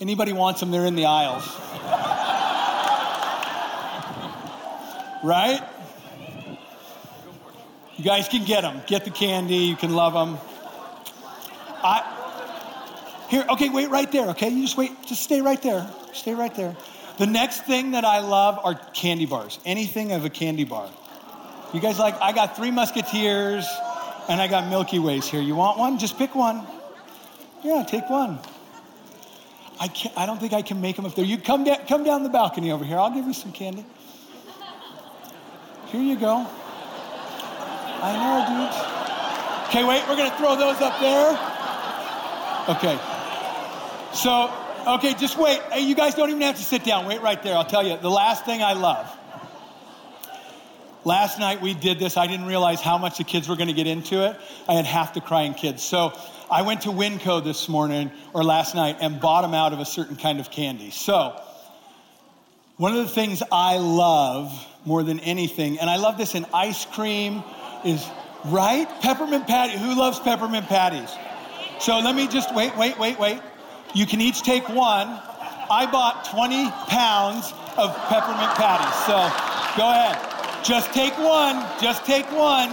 Anybody 0.00 0.32
wants 0.32 0.60
them, 0.60 0.70
they're 0.70 0.86
in 0.86 0.96
the 0.96 1.04
aisles. 1.04 1.46
right? 5.22 5.62
You 7.96 8.04
guys 8.04 8.26
can 8.26 8.44
get 8.44 8.62
them. 8.62 8.82
Get 8.86 9.04
the 9.04 9.10
candy, 9.10 9.56
you 9.56 9.76
can 9.76 9.94
love 9.94 10.14
them. 10.14 10.38
I, 11.84 13.26
here, 13.28 13.44
okay, 13.50 13.70
wait 13.70 13.90
right 13.90 14.10
there, 14.12 14.30
okay? 14.30 14.48
You 14.50 14.62
just 14.62 14.76
wait, 14.76 14.92
just 15.06 15.22
stay 15.22 15.40
right 15.40 15.60
there. 15.62 15.88
Stay 16.12 16.34
right 16.34 16.54
there. 16.54 16.76
The 17.18 17.26
next 17.26 17.64
thing 17.64 17.92
that 17.92 18.04
I 18.04 18.20
love 18.20 18.58
are 18.62 18.74
candy 18.74 19.26
bars. 19.26 19.58
Anything 19.64 20.12
of 20.12 20.24
a 20.24 20.30
candy 20.30 20.64
bar. 20.64 20.90
You 21.72 21.80
guys 21.80 21.98
like, 21.98 22.20
I 22.20 22.32
got 22.32 22.56
three 22.56 22.70
Musketeers 22.70 23.66
and 24.28 24.40
I 24.40 24.48
got 24.48 24.68
Milky 24.68 24.98
Ways 24.98 25.26
here. 25.26 25.40
You 25.40 25.54
want 25.54 25.78
one? 25.78 25.98
Just 25.98 26.18
pick 26.18 26.34
one. 26.34 26.66
Yeah, 27.64 27.84
take 27.86 28.08
one. 28.10 28.38
I, 29.80 29.88
can't, 29.88 30.16
I 30.16 30.26
don't 30.26 30.38
think 30.38 30.52
I 30.52 30.62
can 30.62 30.80
make 30.80 30.96
them 30.96 31.06
up 31.06 31.14
there. 31.14 31.24
You 31.24 31.38
come, 31.38 31.64
da- 31.64 31.84
come 31.88 32.04
down 32.04 32.22
the 32.22 32.28
balcony 32.28 32.70
over 32.70 32.84
here. 32.84 32.98
I'll 32.98 33.14
give 33.14 33.26
you 33.26 33.32
some 33.32 33.52
candy. 33.52 33.84
Here 35.86 36.02
you 36.02 36.16
go. 36.16 36.46
I 38.02 38.12
know, 38.18 38.46
dude. 38.48 39.68
Okay, 39.68 39.84
wait, 39.84 40.06
we're 40.08 40.16
gonna 40.16 40.36
throw 40.36 40.56
those 40.56 40.80
up 40.80 41.00
there. 41.00 41.51
Okay. 42.68 42.98
So, 44.14 44.52
okay, 44.86 45.14
just 45.14 45.36
wait. 45.36 45.60
Hey, 45.72 45.80
you 45.80 45.94
guys 45.94 46.14
don't 46.14 46.28
even 46.28 46.42
have 46.42 46.56
to 46.56 46.62
sit 46.62 46.84
down. 46.84 47.06
Wait 47.06 47.20
right 47.20 47.42
there. 47.42 47.56
I'll 47.56 47.64
tell 47.64 47.86
you. 47.86 47.96
The 47.96 48.10
last 48.10 48.44
thing 48.44 48.62
I 48.62 48.74
love. 48.74 49.18
Last 51.04 51.40
night 51.40 51.60
we 51.60 51.74
did 51.74 51.98
this. 51.98 52.16
I 52.16 52.28
didn't 52.28 52.46
realize 52.46 52.80
how 52.80 52.96
much 52.96 53.18
the 53.18 53.24
kids 53.24 53.48
were 53.48 53.56
going 53.56 53.68
to 53.68 53.74
get 53.74 53.88
into 53.88 54.24
it. 54.24 54.38
I 54.68 54.74
had 54.74 54.84
half 54.84 55.14
the 55.14 55.20
crying 55.20 55.54
kids. 55.54 55.82
So 55.82 56.12
I 56.48 56.62
went 56.62 56.82
to 56.82 56.90
Winco 56.90 57.42
this 57.42 57.68
morning 57.68 58.12
or 58.32 58.44
last 58.44 58.76
night 58.76 58.98
and 59.00 59.20
bought 59.20 59.42
them 59.42 59.54
out 59.54 59.72
of 59.72 59.80
a 59.80 59.84
certain 59.84 60.14
kind 60.14 60.38
of 60.38 60.50
candy. 60.52 60.90
So 60.90 61.40
one 62.76 62.92
of 62.92 62.98
the 62.98 63.12
things 63.12 63.42
I 63.50 63.78
love 63.78 64.52
more 64.84 65.02
than 65.02 65.18
anything, 65.20 65.80
and 65.80 65.90
I 65.90 65.96
love 65.96 66.18
this 66.18 66.36
in 66.36 66.46
ice 66.54 66.84
cream, 66.86 67.42
is 67.84 68.06
right? 68.44 68.88
Peppermint 69.00 69.48
patty. 69.48 69.76
Who 69.76 69.96
loves 69.96 70.20
peppermint 70.20 70.66
patties? 70.66 71.10
So 71.82 71.98
let 71.98 72.14
me 72.14 72.28
just 72.28 72.54
wait, 72.54 72.76
wait, 72.76 72.96
wait, 72.96 73.18
wait. 73.18 73.40
You 73.92 74.06
can 74.06 74.20
each 74.20 74.42
take 74.42 74.68
one. 74.68 75.08
I 75.68 75.88
bought 75.90 76.24
20 76.26 76.70
pounds 76.86 77.52
of 77.76 77.92
peppermint 78.06 78.54
patties. 78.54 78.94
So 79.04 79.18
go 79.76 79.90
ahead. 79.90 80.64
Just 80.64 80.94
take 80.94 81.12
one. 81.18 81.66
Just 81.80 82.06
take 82.06 82.30
one. 82.30 82.72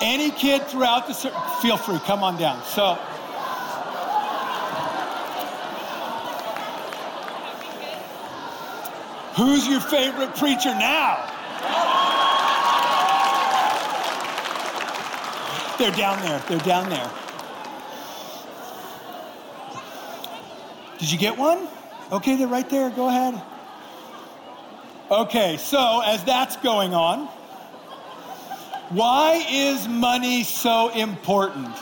Any 0.00 0.30
kid 0.30 0.62
throughout 0.68 1.08
the 1.08 1.14
feel 1.60 1.76
free. 1.76 1.98
Come 2.06 2.22
on 2.22 2.38
down. 2.38 2.62
So 2.62 2.96
Who's 9.34 9.66
your 9.66 9.80
favorite 9.80 10.36
preacher 10.36 10.74
now? 10.74 11.26
They're 15.76 15.90
down 15.90 16.20
there. 16.22 16.38
They're 16.46 16.58
down 16.58 16.88
there. 16.88 17.10
Did 21.00 21.10
you 21.10 21.18
get 21.18 21.38
one? 21.38 21.66
Okay, 22.12 22.36
they're 22.36 22.46
right 22.46 22.68
there. 22.68 22.90
Go 22.90 23.08
ahead. 23.08 23.40
Okay, 25.10 25.56
so 25.56 26.02
as 26.04 26.22
that's 26.24 26.56
going 26.58 26.92
on, 26.92 27.26
why 28.90 29.42
is 29.48 29.88
money 29.88 30.44
so 30.44 30.90
important? 30.90 31.74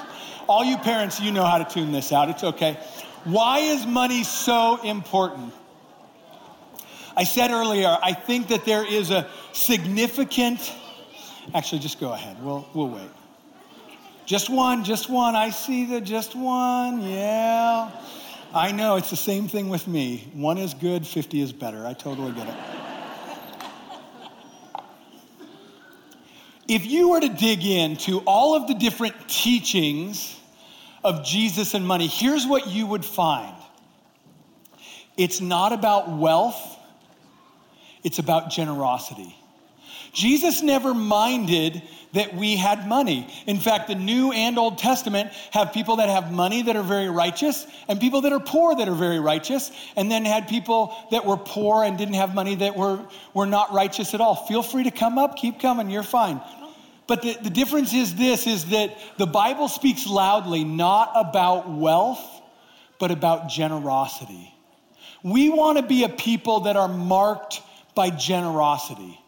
All 0.46 0.64
you 0.64 0.78
parents, 0.78 1.20
you 1.20 1.32
know 1.32 1.44
how 1.44 1.58
to 1.58 1.64
tune 1.64 1.90
this 1.90 2.12
out. 2.12 2.30
It's 2.30 2.44
okay. 2.44 2.78
Why 3.25 3.58
is 3.58 3.84
money 3.87 4.22
so 4.22 4.80
important? 4.82 5.52
I 7.16 7.25
said 7.25 7.50
earlier, 7.50 7.98
I 8.00 8.12
think 8.12 8.46
that 8.48 8.64
there 8.64 8.87
is 8.87 9.10
a 9.10 9.28
significant, 9.52 10.72
actually, 11.54 11.80
just 11.80 11.98
go 11.98 12.12
ahead. 12.12 12.37
We'll, 12.40 12.68
we'll 12.72 12.88
wait. 12.88 13.10
Just 14.26 14.48
one, 14.48 14.84
just 14.84 15.10
one. 15.10 15.34
I 15.34 15.50
see 15.50 15.87
the 15.87 16.00
just 16.00 16.37
one. 16.37 17.02
Yeah. 17.02 17.90
I 18.55 18.73
know 18.73 18.97
it's 18.97 19.11
the 19.11 19.17
same 19.17 19.47
thing 19.47 19.69
with 19.69 19.87
me. 19.87 20.31
One 20.33 20.57
is 20.57 20.73
good, 20.73 21.07
50 21.07 21.40
is 21.40 21.52
better. 21.52 21.87
I 21.87 21.93
totally 21.93 22.33
get 22.33 22.49
it. 22.49 22.55
if 26.67 26.87
you 26.87 27.11
were 27.11 27.21
to 27.21 27.28
dig 27.28 27.62
into 27.64 28.21
all 28.21 28.55
of 28.55 28.67
the 28.67 28.75
different 28.75 29.14
teachings 29.28 30.40
of 31.05 31.26
Jesus 31.26 31.75
and 31.75 31.87
money, 31.87 32.07
here's 32.07 32.47
what 32.47 32.67
you 32.67 32.87
would 32.87 33.05
find 33.05 33.55
it's 35.19 35.40
not 35.40 35.73
about 35.73 36.17
wealth, 36.17 36.78
it's 38.05 38.19
about 38.19 38.50
generosity. 38.50 39.38
Jesus 40.18 40.62
never 40.62 40.94
minded 40.94 41.80
that 42.12 42.34
we 42.34 42.56
had 42.56 42.88
money. 42.88 43.32
In 43.46 43.60
fact, 43.60 43.87
the 43.87 43.94
New 43.94 44.32
and 44.32 44.58
Old 44.58 44.78
Testament 44.78 45.30
have 45.52 45.72
people 45.72 45.96
that 45.96 46.08
have 46.08 46.32
money 46.32 46.62
that 46.62 46.75
are 46.75 46.82
very 46.82 47.08
righteous 47.08 47.64
and 47.87 48.00
people 48.00 48.22
that 48.22 48.32
are 48.32 48.40
poor 48.40 48.75
that 48.75 48.88
are 48.88 48.96
very 48.96 49.20
righteous, 49.20 49.70
and 49.94 50.10
then 50.10 50.25
had 50.25 50.48
people 50.48 50.92
that 51.12 51.25
were 51.25 51.37
poor 51.37 51.84
and 51.84 51.96
didn't 51.96 52.14
have 52.14 52.34
money 52.34 52.56
that 52.56 52.76
were, 52.76 52.98
were 53.32 53.46
not 53.46 53.72
righteous 53.72 54.12
at 54.12 54.20
all. 54.20 54.34
Feel 54.34 54.62
free 54.62 54.82
to 54.82 54.90
come 54.90 55.18
up, 55.18 55.37
keep 55.37 55.60
coming, 55.60 55.88
you're 55.88 56.02
fine. 56.02 56.40
But 57.06 57.22
the, 57.22 57.38
the 57.40 57.50
difference 57.50 57.94
is 57.94 58.16
this 58.16 58.48
is 58.48 58.70
that 58.70 58.98
the 59.18 59.26
Bible 59.26 59.68
speaks 59.68 60.04
loudly 60.04 60.64
not 60.64 61.12
about 61.14 61.70
wealth, 61.70 62.42
but 62.98 63.12
about 63.12 63.48
generosity. 63.48 64.52
We 65.22 65.48
want 65.48 65.78
to 65.78 65.84
be 65.84 66.02
a 66.02 66.08
people 66.08 66.60
that 66.60 66.76
are 66.76 66.88
marked 66.88 67.62
by 67.94 68.10
generosity. 68.10 69.20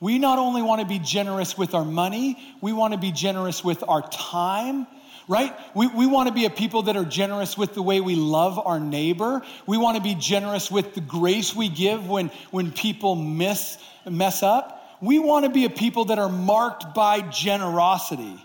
We 0.00 0.18
not 0.18 0.38
only 0.38 0.62
want 0.62 0.80
to 0.80 0.86
be 0.86 0.98
generous 0.98 1.58
with 1.58 1.74
our 1.74 1.84
money, 1.84 2.38
we 2.62 2.72
want 2.72 2.94
to 2.94 2.98
be 2.98 3.12
generous 3.12 3.62
with 3.62 3.84
our 3.86 4.00
time, 4.08 4.86
right? 5.28 5.54
We, 5.74 5.88
we 5.88 6.06
want 6.06 6.28
to 6.28 6.34
be 6.34 6.46
a 6.46 6.50
people 6.50 6.84
that 6.84 6.96
are 6.96 7.04
generous 7.04 7.58
with 7.58 7.74
the 7.74 7.82
way 7.82 8.00
we 8.00 8.14
love 8.14 8.58
our 8.58 8.80
neighbor. 8.80 9.42
We 9.66 9.76
want 9.76 9.98
to 9.98 10.02
be 10.02 10.14
generous 10.14 10.70
with 10.70 10.94
the 10.94 11.02
grace 11.02 11.54
we 11.54 11.68
give 11.68 12.08
when, 12.08 12.30
when 12.50 12.72
people 12.72 13.14
miss, 13.14 13.76
mess 14.08 14.42
up. 14.42 14.98
We 15.02 15.18
want 15.18 15.44
to 15.44 15.50
be 15.50 15.66
a 15.66 15.70
people 15.70 16.06
that 16.06 16.18
are 16.18 16.30
marked 16.30 16.94
by 16.94 17.20
generosity. 17.20 18.42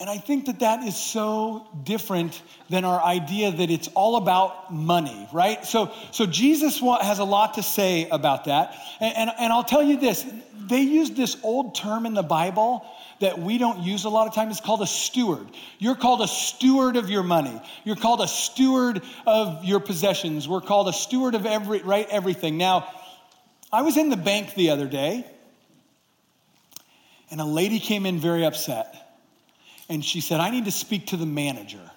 And 0.00 0.08
I 0.08 0.16
think 0.16 0.46
that 0.46 0.60
that 0.60 0.82
is 0.82 0.96
so 0.96 1.68
different 1.84 2.40
than 2.70 2.86
our 2.86 3.02
idea 3.02 3.52
that 3.52 3.70
it's 3.70 3.88
all 3.88 4.16
about 4.16 4.72
money, 4.72 5.28
right? 5.30 5.62
So, 5.66 5.92
so 6.10 6.24
Jesus 6.24 6.80
has 6.80 7.18
a 7.18 7.24
lot 7.24 7.54
to 7.54 7.62
say 7.62 8.08
about 8.08 8.46
that. 8.46 8.74
And, 8.98 9.14
and, 9.14 9.30
and 9.38 9.52
I'll 9.52 9.62
tell 9.62 9.82
you 9.82 10.00
this 10.00 10.24
they 10.54 10.80
use 10.80 11.10
this 11.10 11.36
old 11.42 11.74
term 11.74 12.06
in 12.06 12.14
the 12.14 12.22
Bible 12.22 12.86
that 13.18 13.38
we 13.38 13.58
don't 13.58 13.80
use 13.80 14.04
a 14.04 14.08
lot 14.08 14.26
of 14.26 14.34
times. 14.34 14.56
It's 14.56 14.64
called 14.64 14.80
a 14.80 14.86
steward. 14.86 15.46
You're 15.78 15.96
called 15.96 16.22
a 16.22 16.28
steward 16.28 16.96
of 16.96 17.10
your 17.10 17.22
money. 17.22 17.60
You're 17.84 17.96
called 17.96 18.22
a 18.22 18.28
steward 18.28 19.02
of 19.26 19.64
your 19.64 19.80
possessions. 19.80 20.48
We're 20.48 20.62
called 20.62 20.88
a 20.88 20.92
steward 20.94 21.34
of 21.34 21.44
every, 21.44 21.82
right, 21.82 22.06
everything. 22.08 22.56
Now, 22.56 22.88
I 23.70 23.82
was 23.82 23.98
in 23.98 24.08
the 24.08 24.16
bank 24.16 24.54
the 24.54 24.70
other 24.70 24.86
day, 24.86 25.26
and 27.30 27.40
a 27.40 27.44
lady 27.44 27.80
came 27.80 28.06
in 28.06 28.18
very 28.18 28.44
upset 28.46 29.09
and 29.90 30.04
she 30.04 30.20
said, 30.20 30.40
I 30.40 30.50
need 30.50 30.66
to 30.66 30.70
speak 30.70 31.08
to 31.08 31.16
the 31.16 31.26
manager. 31.26 31.90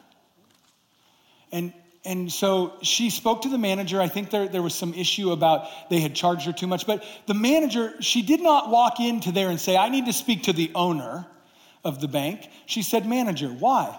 And, 1.51 1.71
and 2.03 2.31
so 2.31 2.73
she 2.81 3.11
spoke 3.11 3.43
to 3.43 3.49
the 3.49 3.59
manager. 3.59 4.01
I 4.01 4.07
think 4.07 4.31
there, 4.31 4.47
there 4.47 4.63
was 4.63 4.73
some 4.73 4.95
issue 4.95 5.31
about 5.31 5.67
they 5.91 5.99
had 5.99 6.15
charged 6.15 6.47
her 6.47 6.51
too 6.51 6.65
much. 6.65 6.87
But 6.87 7.03
the 7.27 7.35
manager, 7.35 7.93
she 8.01 8.23
did 8.23 8.41
not 8.41 8.71
walk 8.71 8.99
into 8.99 9.31
there 9.31 9.49
and 9.49 9.59
say, 9.59 9.77
I 9.77 9.89
need 9.89 10.07
to 10.07 10.13
speak 10.13 10.43
to 10.43 10.53
the 10.53 10.71
owner 10.73 11.27
of 11.85 12.01
the 12.01 12.07
bank. 12.07 12.49
She 12.65 12.81
said, 12.81 13.05
Manager, 13.05 13.49
why? 13.49 13.97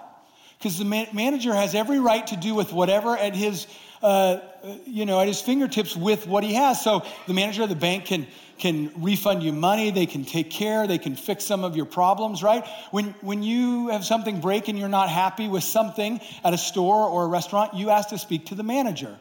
Because 0.59 0.77
the 0.77 0.85
man- 0.85 1.09
manager 1.13 1.55
has 1.55 1.75
every 1.77 2.01
right 2.01 2.27
to 2.27 2.37
do 2.37 2.55
with 2.55 2.73
whatever 2.73 3.17
at 3.17 3.37
his 3.37 3.69
uh, 4.05 4.39
you 4.85 5.07
know, 5.07 5.19
at 5.19 5.27
his 5.27 5.41
fingertips 5.41 5.97
with 5.97 6.27
what 6.27 6.45
he 6.45 6.53
has. 6.53 6.85
So 6.85 7.05
the 7.27 7.33
manager 7.33 7.63
of 7.63 7.71
the 7.71 7.75
bank 7.75 8.05
can, 8.05 8.27
can 8.59 8.93
refund 8.97 9.43
you 9.43 9.51
money, 9.51 9.91
they 9.91 10.05
can 10.05 10.27
take 10.27 10.51
care, 10.51 10.87
they 10.87 10.99
can 10.99 11.17
fix 11.17 11.43
some 11.43 11.65
of 11.65 11.75
your 11.75 11.87
problems, 11.87 12.43
right? 12.43 12.67
When, 12.91 13.15
when 13.23 13.43
you 13.43 13.89
have 13.89 14.05
something 14.05 14.43
break 14.43 14.69
and 14.69 14.79
you're 14.79 14.91
not 14.91 15.09
happy 15.09 15.49
with 15.49 15.65
something 15.65 16.21
at 16.45 16.53
a 16.53 16.59
store 16.59 17.09
or 17.09 17.25
a 17.25 17.29
restaurant, 17.29 17.73
you 17.73 17.89
ask 17.89 18.11
to 18.11 18.19
speak 18.19 18.47
to 18.47 18.55
the 18.55 18.63
manager. 18.63 19.17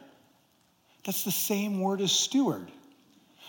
That's 1.06 1.24
the 1.24 1.32
same 1.32 1.80
word 1.80 2.02
as 2.02 2.12
steward. 2.12 2.70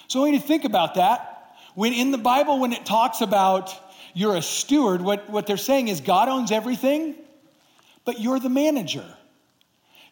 So 0.08 0.22
when 0.22 0.34
you 0.34 0.40
to 0.40 0.48
think 0.48 0.64
about 0.64 0.96
that, 0.96 1.58
when 1.74 1.92
in 1.92 2.12
the 2.12 2.18
Bible, 2.18 2.60
when 2.60 2.72
it 2.72 2.86
talks 2.86 3.20
about 3.20 3.76
you're 4.14 4.38
a 4.38 4.42
steward, 4.42 5.02
what, 5.02 5.30
what 5.30 5.48
they're 5.48 5.58
saying 5.58 5.90
is 5.90 6.00
God 6.00 6.30
owns 6.30 6.54
everything, 6.54 7.16
but 8.06 8.22
you're 8.22 8.40
the 8.40 8.50
manager. 8.50 9.06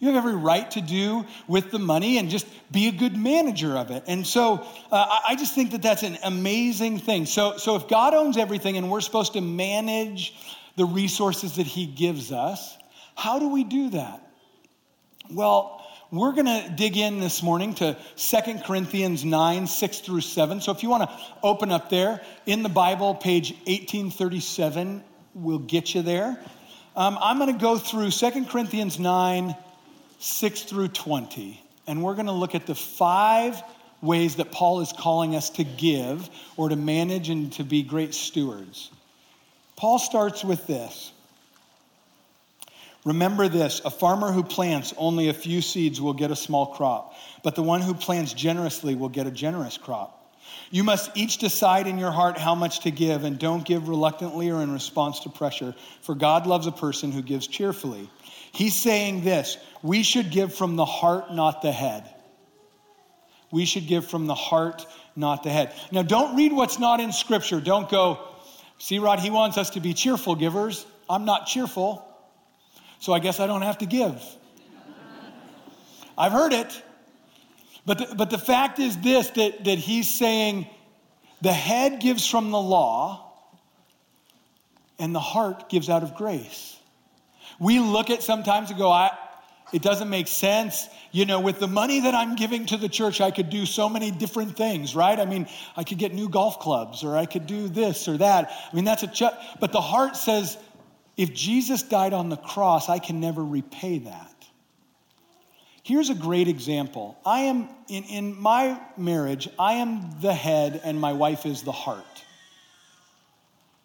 You 0.04 0.10
have 0.10 0.18
every 0.18 0.36
right 0.36 0.70
to 0.72 0.82
do 0.82 1.26
with 1.48 1.72
the 1.72 1.80
money 1.80 2.18
and 2.18 2.30
just 2.30 2.46
be 2.74 2.90
a 2.90 2.92
good 2.92 3.16
manager 3.16 3.78
of 3.78 3.90
it. 3.90 4.04
And 4.06 4.28
so 4.28 4.68
uh, 4.92 5.20
I 5.30 5.38
just 5.38 5.56
think 5.56 5.72
that 5.72 5.82
that's 5.82 6.04
an 6.04 6.18
amazing 6.26 7.00
thing. 7.00 7.26
So, 7.26 7.56
so 7.56 7.78
if 7.78 7.88
God 7.88 8.14
owns 8.14 8.36
everything 8.36 8.76
and 8.76 8.92
we're 8.92 9.00
supposed 9.00 9.32
to 9.32 9.40
manage 9.40 10.36
the 10.76 10.84
resources 10.84 11.56
that 11.56 11.68
He 11.68 11.86
gives 11.86 12.34
us, 12.34 12.78
how 13.16 13.40
do 13.40 13.48
we 13.48 13.64
do 13.64 13.92
that? 13.92 14.20
Well, 15.32 15.82
we're 16.12 16.34
going 16.34 16.48
to 16.48 16.70
dig 16.76 16.98
in 16.98 17.22
this 17.22 17.42
morning 17.42 17.74
to 17.76 17.96
2 18.18 18.38
Corinthians 18.66 19.24
9, 19.24 19.68
6 19.68 20.00
through 20.00 20.20
7. 20.20 20.60
So 20.60 20.74
if 20.74 20.84
you 20.84 20.90
want 20.90 21.10
to 21.10 21.18
open 21.42 21.72
up 21.72 21.90
there 21.90 22.20
in 22.46 22.62
the 22.62 22.68
Bible, 22.68 23.16
page 23.16 23.52
1837, 23.52 25.02
we'll 25.34 25.60
get 25.60 25.96
you 25.96 26.02
there. 26.02 26.38
Um, 26.94 27.18
I'm 27.22 27.40
going 27.40 27.54
to 27.54 27.62
go 27.62 27.78
through 27.78 28.12
2 28.12 28.46
Corinthians 28.48 29.00
9, 29.00 29.56
6 30.24 30.62
through 30.64 30.88
20. 30.88 31.62
And 31.86 32.02
we're 32.02 32.14
going 32.14 32.28
to 32.28 32.32
look 32.32 32.56
at 32.56 32.66
the 32.66 32.76
five 32.76 33.62
ways 34.02 34.38
that 34.38 34.52
Paul 34.52 34.80
is 34.80 34.94
calling 34.98 35.36
us 35.36 35.50
to 35.52 35.66
give 35.66 36.30
or 36.56 36.70
to 36.70 36.78
manage 36.78 37.30
and 37.30 37.52
to 37.54 37.64
be 37.64 37.84
great 37.84 38.14
stewards. 38.14 38.90
Paul 39.76 40.00
starts 40.00 40.44
with 40.44 40.66
this. 40.66 41.12
Remember 43.06 43.50
this 43.50 43.82
a 43.84 43.90
farmer 43.90 44.32
who 44.32 44.44
plants 44.44 44.94
only 44.98 45.28
a 45.28 45.34
few 45.34 45.62
seeds 45.62 46.00
will 46.00 46.14
get 46.14 46.32
a 46.32 46.38
small 46.38 46.68
crop, 46.68 47.16
but 47.44 47.56
the 47.56 47.64
one 47.64 47.82
who 47.82 47.94
plants 47.94 48.34
generously 48.34 48.96
will 48.96 49.10
get 49.10 49.28
a 49.28 49.32
generous 49.32 49.78
crop. 49.78 50.23
You 50.72 50.84
must 50.84 51.12
each 51.16 51.38
decide 51.38 51.88
in 51.88 51.98
your 51.98 52.12
heart 52.12 52.38
how 52.38 52.56
much 52.56 52.82
to 52.82 52.92
give, 52.92 53.24
and 53.24 53.38
don't 53.38 53.64
give 53.64 53.88
reluctantly 53.88 54.50
or 54.50 54.62
in 54.62 54.72
response 54.72 55.22
to 55.22 55.30
pressure, 55.30 55.76
for 56.02 56.16
God 56.16 56.48
loves 56.48 56.68
a 56.68 56.72
person 56.72 57.12
who 57.12 57.22
gives 57.22 57.48
cheerfully. 57.48 58.10
He's 58.52 58.76
saying 58.76 59.24
this 59.24 59.58
we 59.82 60.04
should 60.04 60.32
give 60.32 60.54
from 60.54 60.76
the 60.76 60.86
heart, 60.86 61.34
not 61.34 61.62
the 61.62 61.72
head. 61.72 62.10
We 63.52 63.66
should 63.66 63.86
give 63.86 64.08
from 64.08 64.26
the 64.26 64.36
heart, 64.36 64.86
not 65.16 65.44
the 65.44 65.52
head. 65.52 65.74
Now, 65.92 66.02
don't 66.02 66.36
read 66.36 66.54
what's 66.54 66.80
not 66.80 67.00
in 67.00 67.12
Scripture. 67.12 67.60
Don't 67.60 67.88
go, 67.88 68.20
see, 68.80 68.98
Rod, 68.98 69.20
he 69.20 69.30
wants 69.30 69.60
us 69.60 69.72
to 69.72 69.80
be 69.80 69.94
cheerful 69.94 70.36
givers. 70.36 70.88
I'm 71.08 71.26
not 71.26 71.46
cheerful, 71.46 72.04
so 73.00 73.14
I 73.14 73.20
guess 73.20 73.40
I 73.40 73.46
don't 73.46 73.62
have 73.62 73.78
to 73.80 73.86
give. 73.86 74.24
I've 76.18 76.32
heard 76.32 76.54
it. 76.54 76.82
But 77.86 77.98
the, 77.98 78.16
but 78.16 78.30
the 78.30 78.38
fact 78.38 78.80
is 78.80 78.98
this 78.98 79.30
that, 79.32 79.66
that 79.66 79.78
he's 79.78 80.12
saying 80.12 80.68
the 81.42 81.54
head 81.54 82.00
gives 82.00 82.28
from 82.28 82.52
the 82.52 82.60
law, 82.60 83.34
and 85.00 85.14
the 85.14 85.20
heart 85.20 85.70
gives 85.70 85.90
out 85.90 86.04
of 86.04 86.16
grace. 86.16 86.78
We 87.60 87.80
look 87.80 88.10
at 88.10 88.24
sometimes 88.24 88.70
and 88.70 88.80
go, 88.80 88.90
I, 88.90 89.12
it 89.74 89.82
doesn't 89.82 90.10
make 90.10 90.28
sense. 90.28 90.88
You 91.12 91.26
know, 91.26 91.40
with 91.40 91.60
the 91.60 91.68
money 91.68 92.02
that 92.02 92.14
I'm 92.14 92.36
giving 92.36 92.66
to 92.68 92.78
the 92.78 92.88
church, 92.88 93.20
I 93.20 93.32
could 93.32 93.50
do 93.50 93.66
so 93.66 93.90
many 93.90 94.12
different 94.12 94.56
things, 94.56 94.96
right? 94.96 95.20
I 95.20 95.26
mean, 95.26 95.48
I 95.76 95.84
could 95.84 95.98
get 95.98 96.14
new 96.14 96.30
golf 96.30 96.60
clubs 96.60 97.04
or 97.04 97.18
I 97.18 97.26
could 97.26 97.48
do 97.48 97.68
this 97.68 98.08
or 98.08 98.18
that. 98.18 98.52
I 98.72 98.76
mean, 98.76 98.86
that's 98.86 99.04
a 99.04 99.08
ch- 99.08 99.34
but 99.60 99.72
the 99.72 99.82
heart 99.82 100.16
says, 100.16 100.58
if 101.18 101.34
Jesus 101.34 101.84
died 101.84 102.14
on 102.14 102.30
the 102.30 102.38
cross, 102.38 102.90
I 102.90 103.00
can 103.00 103.20
never 103.20 103.44
repay 103.44 104.00
that. 104.00 104.33
Here's 105.84 106.10
a 106.10 106.16
great 106.16 106.48
example. 106.48 107.18
I 107.26 107.42
am, 107.42 107.70
in, 107.88 108.04
in 108.06 108.42
my 108.42 108.80
marriage, 108.98 109.50
I 109.60 109.74
am 109.74 110.20
the 110.22 110.34
head 110.34 110.82
and 110.84 111.00
my 111.00 111.14
wife 111.14 111.46
is 111.46 111.62
the 111.62 111.72
heart 111.72 112.06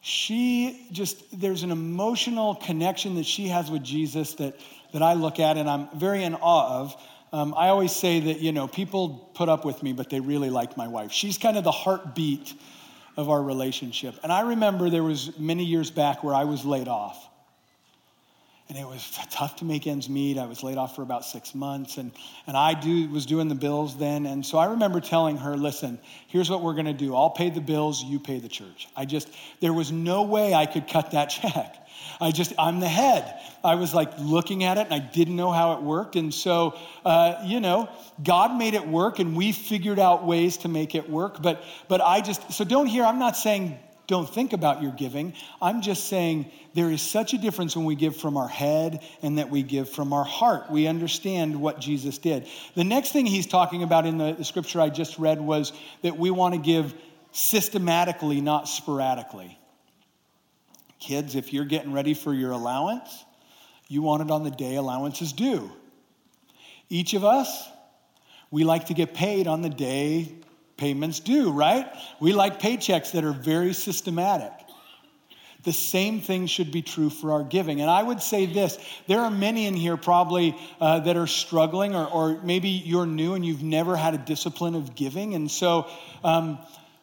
she 0.08 0.88
just, 0.90 1.38
there's 1.38 1.64
an 1.64 1.70
emotional 1.70 2.54
connection 2.54 3.16
that 3.16 3.26
she 3.26 3.48
has 3.48 3.70
with 3.70 3.82
Jesus 3.82 4.34
that, 4.34 4.58
that 4.92 5.02
I 5.02 5.12
look 5.12 5.38
at 5.38 5.58
and 5.58 5.68
I'm 5.68 5.88
very 5.98 6.24
in 6.24 6.34
awe 6.34 6.80
of. 6.80 6.96
Um, 7.30 7.52
I 7.54 7.68
always 7.68 7.94
say 7.94 8.20
that, 8.20 8.40
you 8.40 8.52
know, 8.52 8.66
people 8.66 9.30
put 9.34 9.50
up 9.50 9.66
with 9.66 9.82
me, 9.82 9.92
but 9.92 10.08
they 10.08 10.20
really 10.20 10.48
like 10.48 10.78
my 10.78 10.88
wife. 10.88 11.12
She's 11.12 11.36
kind 11.36 11.58
of 11.58 11.64
the 11.64 11.72
heartbeat 11.72 12.54
of 13.18 13.28
our 13.28 13.42
relationship. 13.42 14.14
And 14.22 14.32
I 14.32 14.40
remember 14.40 14.88
there 14.88 15.02
was 15.02 15.38
many 15.38 15.64
years 15.64 15.90
back 15.90 16.24
where 16.24 16.34
I 16.34 16.44
was 16.44 16.64
laid 16.64 16.88
off 16.88 17.27
and 18.68 18.76
it 18.76 18.86
was 18.86 19.18
tough 19.30 19.56
to 19.56 19.64
make 19.64 19.86
ends 19.86 20.10
meet. 20.10 20.36
I 20.36 20.44
was 20.44 20.62
laid 20.62 20.76
off 20.76 20.94
for 20.94 21.02
about 21.02 21.24
six 21.24 21.54
months, 21.54 21.96
and, 21.96 22.12
and 22.46 22.54
I 22.54 22.78
do, 22.78 23.08
was 23.08 23.24
doing 23.24 23.48
the 23.48 23.54
bills 23.54 23.96
then. 23.96 24.26
And 24.26 24.44
so 24.44 24.58
I 24.58 24.66
remember 24.66 25.00
telling 25.00 25.38
her, 25.38 25.56
listen, 25.56 25.98
here's 26.26 26.50
what 26.50 26.62
we're 26.62 26.74
going 26.74 26.86
to 26.86 26.92
do. 26.92 27.16
I'll 27.16 27.30
pay 27.30 27.48
the 27.48 27.62
bills, 27.62 28.04
you 28.04 28.20
pay 28.20 28.40
the 28.40 28.48
church. 28.48 28.88
I 28.94 29.06
just, 29.06 29.30
there 29.60 29.72
was 29.72 29.90
no 29.90 30.24
way 30.24 30.52
I 30.52 30.66
could 30.66 30.86
cut 30.86 31.12
that 31.12 31.26
check. 31.30 31.76
I 32.20 32.30
just, 32.30 32.52
I'm 32.58 32.78
the 32.80 32.88
head. 32.88 33.40
I 33.64 33.74
was 33.76 33.94
like 33.94 34.10
looking 34.18 34.64
at 34.64 34.76
it 34.76 34.82
and 34.82 34.94
I 34.94 34.98
didn't 34.98 35.36
know 35.36 35.50
how 35.50 35.72
it 35.74 35.82
worked. 35.82 36.16
And 36.16 36.32
so, 36.32 36.78
uh, 37.04 37.42
you 37.44 37.60
know, 37.60 37.88
God 38.22 38.56
made 38.56 38.74
it 38.74 38.86
work 38.86 39.18
and 39.18 39.34
we 39.34 39.52
figured 39.52 39.98
out 39.98 40.26
ways 40.26 40.58
to 40.58 40.68
make 40.68 40.94
it 40.94 41.08
work. 41.08 41.40
But, 41.40 41.62
but 41.88 42.00
I 42.00 42.20
just, 42.20 42.52
so 42.52 42.64
don't 42.64 42.86
hear, 42.86 43.04
I'm 43.04 43.18
not 43.18 43.36
saying 43.36 43.78
don't 44.08 44.28
think 44.28 44.54
about 44.54 44.82
your 44.82 44.92
giving. 44.92 45.34
I'm 45.60 45.82
just 45.82 46.08
saying 46.08 46.50
there 46.74 46.90
is 46.90 47.02
such 47.02 47.34
a 47.34 47.38
difference 47.38 47.76
when 47.76 47.84
we 47.84 47.94
give 47.94 48.16
from 48.16 48.38
our 48.38 48.48
head 48.48 49.04
and 49.22 49.36
that 49.36 49.50
we 49.50 49.62
give 49.62 49.88
from 49.88 50.14
our 50.14 50.24
heart. 50.24 50.70
We 50.70 50.86
understand 50.86 51.60
what 51.60 51.78
Jesus 51.78 52.16
did. 52.16 52.48
The 52.74 52.84
next 52.84 53.12
thing 53.12 53.26
he's 53.26 53.46
talking 53.46 53.82
about 53.82 54.06
in 54.06 54.16
the, 54.16 54.42
scripture 54.42 54.80
I 54.80 54.88
just 54.88 55.18
read 55.18 55.40
was 55.40 55.74
that 56.00 56.16
we 56.16 56.30
want 56.30 56.54
to 56.54 56.60
give 56.60 56.94
systematically, 57.32 58.40
not 58.40 58.66
sporadically. 58.66 59.58
Kids, 61.00 61.34
if 61.34 61.52
you're 61.52 61.66
getting 61.66 61.92
ready 61.92 62.14
for 62.14 62.32
your 62.32 62.52
allowance, 62.52 63.24
you 63.88 64.00
want 64.00 64.22
it 64.22 64.30
on 64.30 64.42
the 64.42 64.50
day 64.50 64.76
allowance 64.76 65.20
is 65.20 65.34
due. 65.34 65.70
Each 66.88 67.12
of 67.12 67.24
us, 67.24 67.68
we 68.50 68.64
like 68.64 68.86
to 68.86 68.94
get 68.94 69.12
paid 69.12 69.46
on 69.46 69.60
the 69.60 69.68
day 69.68 70.32
payments 70.78 71.20
due, 71.20 71.50
right? 71.50 71.86
We 72.20 72.32
like 72.32 72.58
paychecks 72.58 73.12
that 73.12 73.24
are 73.24 73.32
very 73.32 73.74
systematic. 73.74 74.52
The 75.64 75.72
same 75.72 76.20
thing 76.20 76.46
should 76.46 76.70
be 76.70 76.82
true 76.82 77.10
for 77.10 77.32
our 77.32 77.42
giving. 77.42 77.80
And 77.80 77.90
I 77.90 78.02
would 78.02 78.22
say 78.22 78.46
this 78.46 78.78
there 79.06 79.20
are 79.20 79.30
many 79.30 79.66
in 79.66 79.74
here 79.74 79.96
probably 79.96 80.56
uh, 80.80 81.00
that 81.00 81.16
are 81.16 81.26
struggling, 81.26 81.94
or, 81.94 82.06
or, 82.06 82.40
maybe 82.42 82.68
you're 82.68 83.06
new 83.06 83.34
and 83.34 83.44
you've 83.44 83.62
never 83.62 83.96
had 83.96 84.14
a 84.14 84.18
discipline 84.18 84.76
of 84.76 84.94
giving. 84.94 85.34
And 85.34 85.50
so 85.50 85.88
um, 86.22 86.58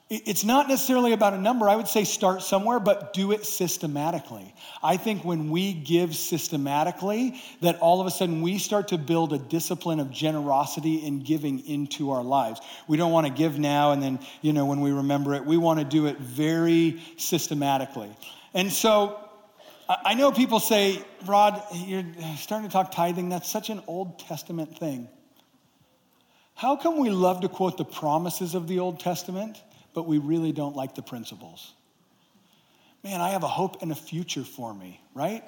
it's 0.08 0.44
not 0.44 0.68
necessarily 0.68 1.14
about 1.14 1.34
a 1.34 1.38
number. 1.40 1.68
I 1.68 1.76
would 1.76 1.88
say 1.88 2.04
start 2.04 2.44
somewhere, 2.44 2.80
but 2.80 3.14
do 3.14 3.32
it 3.32 3.44
systematically. 3.44 4.54
I 4.84 4.98
think 4.98 5.26
when 5.26 5.50
we 5.50 5.74
give 5.74 6.16
systematically, 6.16 7.42
that 7.62 7.80
all 7.80 8.02
of 8.02 8.06
a 8.06 8.12
sudden 8.12 8.44
we 8.44 8.60
start 8.60 8.90
to 8.90 9.00
build 9.00 9.34
a 9.34 9.40
discipline 9.40 10.00
of 10.00 10.12
generosity 10.12 11.08
and 11.08 11.26
giving 11.26 11.68
into 11.68 12.12
our 12.12 12.24
lives. 12.24 12.62
We 12.88 12.98
don't 12.98 13.12
want 13.12 13.26
to 13.26 13.34
give 13.34 13.58
now 13.58 13.94
and 13.94 14.04
then, 14.04 14.20
you 14.42 14.54
know, 14.54 14.68
when 14.68 14.82
we 14.82 14.92
remember 14.92 15.34
it, 15.34 15.44
we 15.44 15.58
want 15.58 15.80
to 15.80 15.86
do 15.86 16.06
it 16.06 16.20
very 16.20 17.02
systematically. 17.18 18.16
And 18.54 18.72
so 18.72 19.20
I 19.90 20.14
know 20.14 20.32
people 20.32 20.60
say, 20.60 21.04
Rod, 21.26 21.64
you're 21.74 22.06
starting 22.38 22.68
to 22.68 22.72
talk 22.72 22.92
tithing. 22.92 23.30
That's 23.30 23.50
such 23.50 23.72
an 23.72 23.82
Old 23.88 24.20
Testament 24.20 24.78
thing. 24.78 25.10
How 26.54 26.76
come 26.76 27.00
we 27.00 27.10
love 27.10 27.42
to 27.42 27.50
quote 27.50 27.78
the 27.78 27.86
promises 27.86 28.54
of 28.54 28.68
the 28.68 28.80
Old 28.80 29.00
Testament? 29.00 29.62
But 29.96 30.06
we 30.06 30.20
really 30.20 30.52
don't 30.52 30.76
like 30.76 30.94
the 30.94 31.02
principles. 31.02 31.74
Man, 33.04 33.22
I 33.22 33.30
have 33.30 33.44
a 33.44 33.48
hope 33.48 33.82
and 33.82 33.92
a 33.92 33.96
future 33.96 34.44
for 34.44 34.74
me, 34.74 35.00
right? 35.14 35.44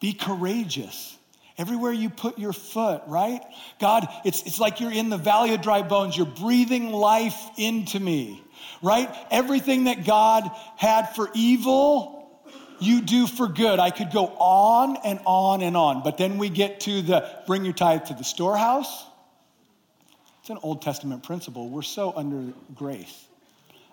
Be 0.00 0.12
courageous. 0.12 1.18
Everywhere 1.58 1.92
you 1.92 2.10
put 2.10 2.38
your 2.38 2.52
foot, 2.52 3.02
right? 3.06 3.40
God, 3.80 4.08
it's, 4.24 4.42
it's 4.42 4.60
like 4.60 4.80
you're 4.80 4.92
in 4.92 5.08
the 5.08 5.18
valley 5.18 5.54
of 5.54 5.62
dry 5.62 5.82
bones. 5.82 6.16
You're 6.16 6.26
breathing 6.26 6.92
life 6.92 7.40
into 7.56 8.00
me, 8.00 8.42
right? 8.82 9.08
Everything 9.30 9.84
that 9.84 10.04
God 10.04 10.50
had 10.76 11.14
for 11.14 11.28
evil, 11.34 12.28
you 12.80 13.02
do 13.02 13.26
for 13.26 13.48
good. 13.48 13.78
I 13.78 13.90
could 13.90 14.12
go 14.12 14.26
on 14.26 14.96
and 15.04 15.20
on 15.26 15.62
and 15.62 15.76
on. 15.76 16.02
But 16.02 16.18
then 16.18 16.38
we 16.38 16.50
get 16.50 16.80
to 16.80 17.02
the 17.02 17.42
bring 17.46 17.64
your 17.64 17.74
tithe 17.74 18.06
to 18.06 18.14
the 18.14 18.24
storehouse 18.24 19.06
it's 20.44 20.50
an 20.50 20.58
Old 20.62 20.82
Testament 20.82 21.22
principle. 21.22 21.70
We're 21.70 21.80
so 21.80 22.12
under 22.14 22.52
grace. 22.74 23.28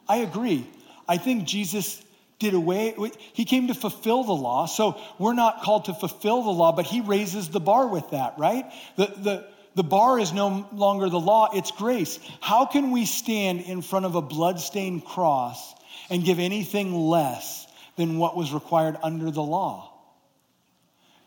I 0.09 0.17
agree. 0.17 0.67
I 1.07 1.15
think 1.15 1.45
Jesus 1.45 2.03
did 2.39 2.53
away, 2.53 2.93
he 3.31 3.45
came 3.45 3.69
to 3.69 3.73
fulfill 3.73 4.25
the 4.25 4.33
law. 4.33 4.65
So 4.65 4.99
we're 5.17 5.31
not 5.31 5.61
called 5.61 5.85
to 5.85 5.93
fulfill 5.93 6.43
the 6.43 6.49
law, 6.49 6.73
but 6.73 6.85
he 6.85 6.99
raises 6.99 7.47
the 7.47 7.61
bar 7.61 7.87
with 7.87 8.09
that, 8.09 8.33
right? 8.37 8.65
The, 8.97 9.05
the, 9.05 9.47
the 9.75 9.83
bar 9.83 10.19
is 10.19 10.33
no 10.33 10.67
longer 10.73 11.07
the 11.07 11.21
law, 11.21 11.51
it's 11.53 11.71
grace. 11.71 12.19
How 12.41 12.65
can 12.65 12.91
we 12.91 13.05
stand 13.05 13.61
in 13.61 13.81
front 13.81 14.05
of 14.05 14.15
a 14.15 14.21
bloodstained 14.21 15.05
cross 15.05 15.73
and 16.09 16.21
give 16.21 16.37
anything 16.37 16.93
less 16.93 17.65
than 17.95 18.17
what 18.17 18.35
was 18.35 18.51
required 18.51 18.97
under 19.01 19.31
the 19.31 19.41
law? 19.41 19.87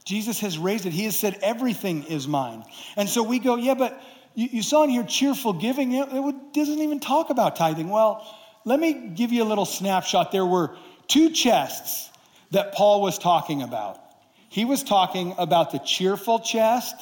Jesus 0.04 0.40
has 0.40 0.58
raised 0.58 0.84
it. 0.84 0.92
He 0.92 1.04
has 1.04 1.16
said, 1.16 1.38
Everything 1.40 2.02
is 2.04 2.28
mine. 2.28 2.62
And 2.96 3.08
so 3.08 3.22
we 3.22 3.38
go, 3.38 3.56
Yeah, 3.56 3.72
but 3.72 3.98
you, 4.34 4.48
you 4.50 4.62
saw 4.62 4.84
in 4.84 4.90
here 4.90 5.04
cheerful 5.04 5.52
giving. 5.52 5.92
It, 5.92 6.08
it 6.10 6.52
doesn't 6.52 6.78
even 6.78 7.00
talk 7.00 7.30
about 7.30 7.56
tithing. 7.56 7.88
Well, 7.88 8.26
let 8.64 8.80
me 8.80 9.10
give 9.14 9.32
you 9.32 9.42
a 9.42 9.46
little 9.46 9.66
snapshot. 9.66 10.32
There 10.32 10.46
were 10.46 10.76
two 11.06 11.30
chests 11.30 12.10
that 12.50 12.74
Paul 12.74 13.02
was 13.02 13.18
talking 13.18 13.62
about. 13.62 14.00
He 14.48 14.64
was 14.64 14.82
talking 14.82 15.34
about 15.38 15.72
the 15.72 15.78
cheerful 15.78 16.38
chest 16.38 16.94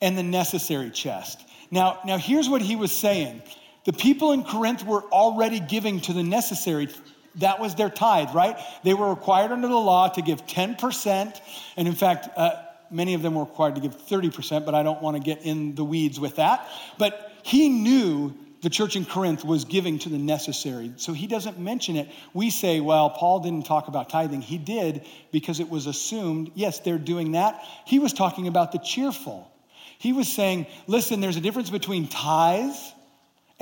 and 0.00 0.18
the 0.18 0.22
necessary 0.22 0.90
chest. 0.90 1.40
Now, 1.70 2.00
now 2.04 2.18
here's 2.18 2.48
what 2.48 2.60
he 2.60 2.76
was 2.76 2.92
saying. 2.92 3.42
The 3.84 3.92
people 3.92 4.32
in 4.32 4.44
Corinth 4.44 4.84
were 4.84 5.02
already 5.04 5.60
giving 5.60 6.00
to 6.02 6.12
the 6.12 6.22
necessary. 6.22 6.88
That 7.36 7.60
was 7.60 7.74
their 7.74 7.88
tithe, 7.88 8.34
right? 8.34 8.58
They 8.84 8.94
were 8.94 9.08
required 9.08 9.52
under 9.52 9.68
the 9.68 9.74
law 9.74 10.08
to 10.08 10.22
give 10.22 10.46
10%. 10.46 11.40
And 11.76 11.88
in 11.88 11.94
fact, 11.94 12.28
uh, 12.36 12.62
many 12.92 13.14
of 13.14 13.22
them 13.22 13.34
were 13.34 13.44
required 13.44 13.74
to 13.76 13.80
give 13.80 13.96
30%, 13.96 14.64
but 14.64 14.74
I 14.74 14.82
don't 14.82 15.02
want 15.02 15.16
to 15.16 15.22
get 15.22 15.44
in 15.44 15.74
the 15.74 15.84
weeds 15.84 16.20
with 16.20 16.36
that. 16.36 16.68
But 16.98 17.32
he 17.42 17.68
knew 17.68 18.34
the 18.62 18.70
church 18.70 18.94
in 18.94 19.04
Corinth 19.04 19.44
was 19.44 19.64
giving 19.64 19.98
to 20.00 20.08
the 20.08 20.18
necessary. 20.18 20.92
So 20.96 21.12
he 21.12 21.26
doesn't 21.26 21.58
mention 21.58 21.96
it. 21.96 22.08
We 22.32 22.50
say, 22.50 22.78
well, 22.78 23.10
Paul 23.10 23.40
didn't 23.40 23.66
talk 23.66 23.88
about 23.88 24.08
tithing. 24.08 24.40
He 24.40 24.56
did 24.56 25.04
because 25.32 25.58
it 25.58 25.68
was 25.68 25.86
assumed, 25.86 26.52
yes, 26.54 26.78
they're 26.78 26.98
doing 26.98 27.32
that. 27.32 27.60
He 27.86 27.98
was 27.98 28.12
talking 28.12 28.46
about 28.46 28.70
the 28.70 28.78
cheerful. 28.78 29.50
He 29.98 30.12
was 30.12 30.28
saying, 30.28 30.66
listen, 30.86 31.20
there's 31.20 31.36
a 31.36 31.40
difference 31.40 31.70
between 31.70 32.06
tithes 32.06 32.91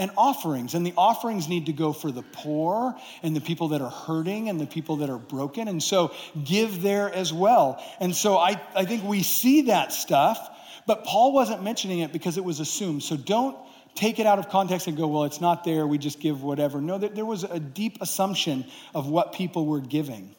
and 0.00 0.10
offerings. 0.16 0.74
And 0.74 0.84
the 0.84 0.94
offerings 0.96 1.46
need 1.46 1.66
to 1.66 1.74
go 1.74 1.92
for 1.92 2.10
the 2.10 2.22
poor 2.22 2.96
and 3.22 3.36
the 3.36 3.40
people 3.40 3.68
that 3.68 3.82
are 3.82 3.90
hurting 3.90 4.48
and 4.48 4.58
the 4.58 4.66
people 4.66 4.96
that 4.96 5.10
are 5.10 5.18
broken. 5.18 5.68
And 5.68 5.80
so 5.80 6.12
give 6.42 6.80
there 6.80 7.12
as 7.14 7.34
well. 7.34 7.84
And 8.00 8.16
so 8.16 8.38
I, 8.38 8.58
I 8.74 8.86
think 8.86 9.04
we 9.04 9.22
see 9.22 9.62
that 9.62 9.92
stuff, 9.92 10.38
but 10.86 11.04
Paul 11.04 11.34
wasn't 11.34 11.62
mentioning 11.62 11.98
it 11.98 12.14
because 12.14 12.38
it 12.38 12.44
was 12.44 12.60
assumed. 12.60 13.02
So 13.02 13.14
don't 13.14 13.58
take 13.94 14.18
it 14.18 14.24
out 14.24 14.38
of 14.38 14.48
context 14.48 14.86
and 14.86 14.96
go, 14.96 15.06
well, 15.06 15.24
it's 15.24 15.42
not 15.42 15.64
there, 15.64 15.86
we 15.86 15.98
just 15.98 16.18
give 16.18 16.42
whatever. 16.42 16.80
No, 16.80 16.96
there 16.96 17.26
was 17.26 17.44
a 17.44 17.60
deep 17.60 17.98
assumption 18.00 18.64
of 18.94 19.06
what 19.06 19.34
people 19.34 19.66
were 19.66 19.80
giving. 19.80 20.34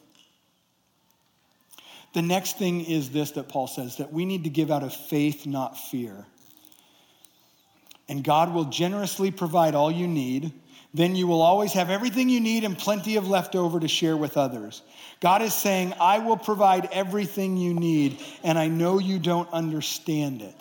The 2.14 2.22
next 2.22 2.58
thing 2.58 2.84
is 2.84 3.10
this 3.10 3.30
that 3.32 3.48
Paul 3.48 3.68
says 3.68 3.98
that 3.98 4.12
we 4.12 4.24
need 4.24 4.42
to 4.44 4.50
give 4.50 4.72
out 4.72 4.82
of 4.82 4.92
faith, 4.92 5.46
not 5.46 5.78
fear. 5.78 6.26
And 8.08 8.24
God 8.24 8.52
will 8.52 8.64
generously 8.64 9.30
provide 9.30 9.74
all 9.74 9.90
you 9.90 10.06
need. 10.06 10.52
Then 10.94 11.16
you 11.16 11.26
will 11.26 11.40
always 11.40 11.72
have 11.72 11.88
everything 11.88 12.28
you 12.28 12.40
need 12.40 12.64
and 12.64 12.76
plenty 12.76 13.16
of 13.16 13.26
leftover 13.26 13.80
to 13.80 13.88
share 13.88 14.16
with 14.16 14.36
others. 14.36 14.82
God 15.20 15.40
is 15.40 15.54
saying, 15.54 15.94
I 16.00 16.18
will 16.18 16.36
provide 16.36 16.88
everything 16.92 17.56
you 17.56 17.72
need, 17.72 18.20
and 18.42 18.58
I 18.58 18.68
know 18.68 18.98
you 18.98 19.18
don't 19.18 19.48
understand 19.52 20.42
it. 20.42 20.54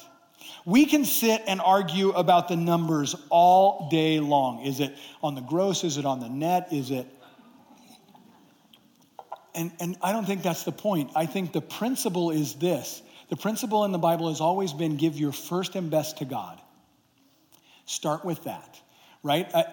We 0.66 0.86
can 0.86 1.04
sit 1.04 1.42
and 1.48 1.60
argue 1.60 2.12
about 2.12 2.48
the 2.48 2.56
numbers 2.56 3.16
all 3.30 3.90
day 3.90 4.20
long. 4.20 4.64
Is 4.64 4.80
it 4.80 4.96
on 5.24 5.36
the 5.36 5.42
gross? 5.42 5.84
Is 5.84 5.98
it 5.98 6.06
on 6.06 6.20
the 6.20 6.30
net? 6.30 6.72
Is 6.72 6.92
it. 6.92 7.08
And, 9.56 9.72
and 9.80 9.98
I 10.02 10.14
don't 10.14 10.26
think 10.26 10.44
that's 10.44 10.64
the 10.64 10.72
point. 10.72 11.12
I 11.16 11.26
think 11.26 11.52
the 11.52 11.62
principle 11.62 12.32
is 12.32 12.54
this 12.56 13.02
the 13.30 13.38
principle 13.38 13.86
in 13.86 13.92
the 13.92 13.98
Bible 13.98 14.28
has 14.28 14.42
always 14.42 14.74
been 14.74 14.98
give 14.98 15.18
your 15.18 15.32
first 15.32 15.76
and 15.76 15.90
best 15.90 16.18
to 16.18 16.26
God. 16.26 16.62
Start 17.92 18.24
with 18.24 18.46
that, 18.46 18.80
right? 19.22 19.54
I, 19.54 19.66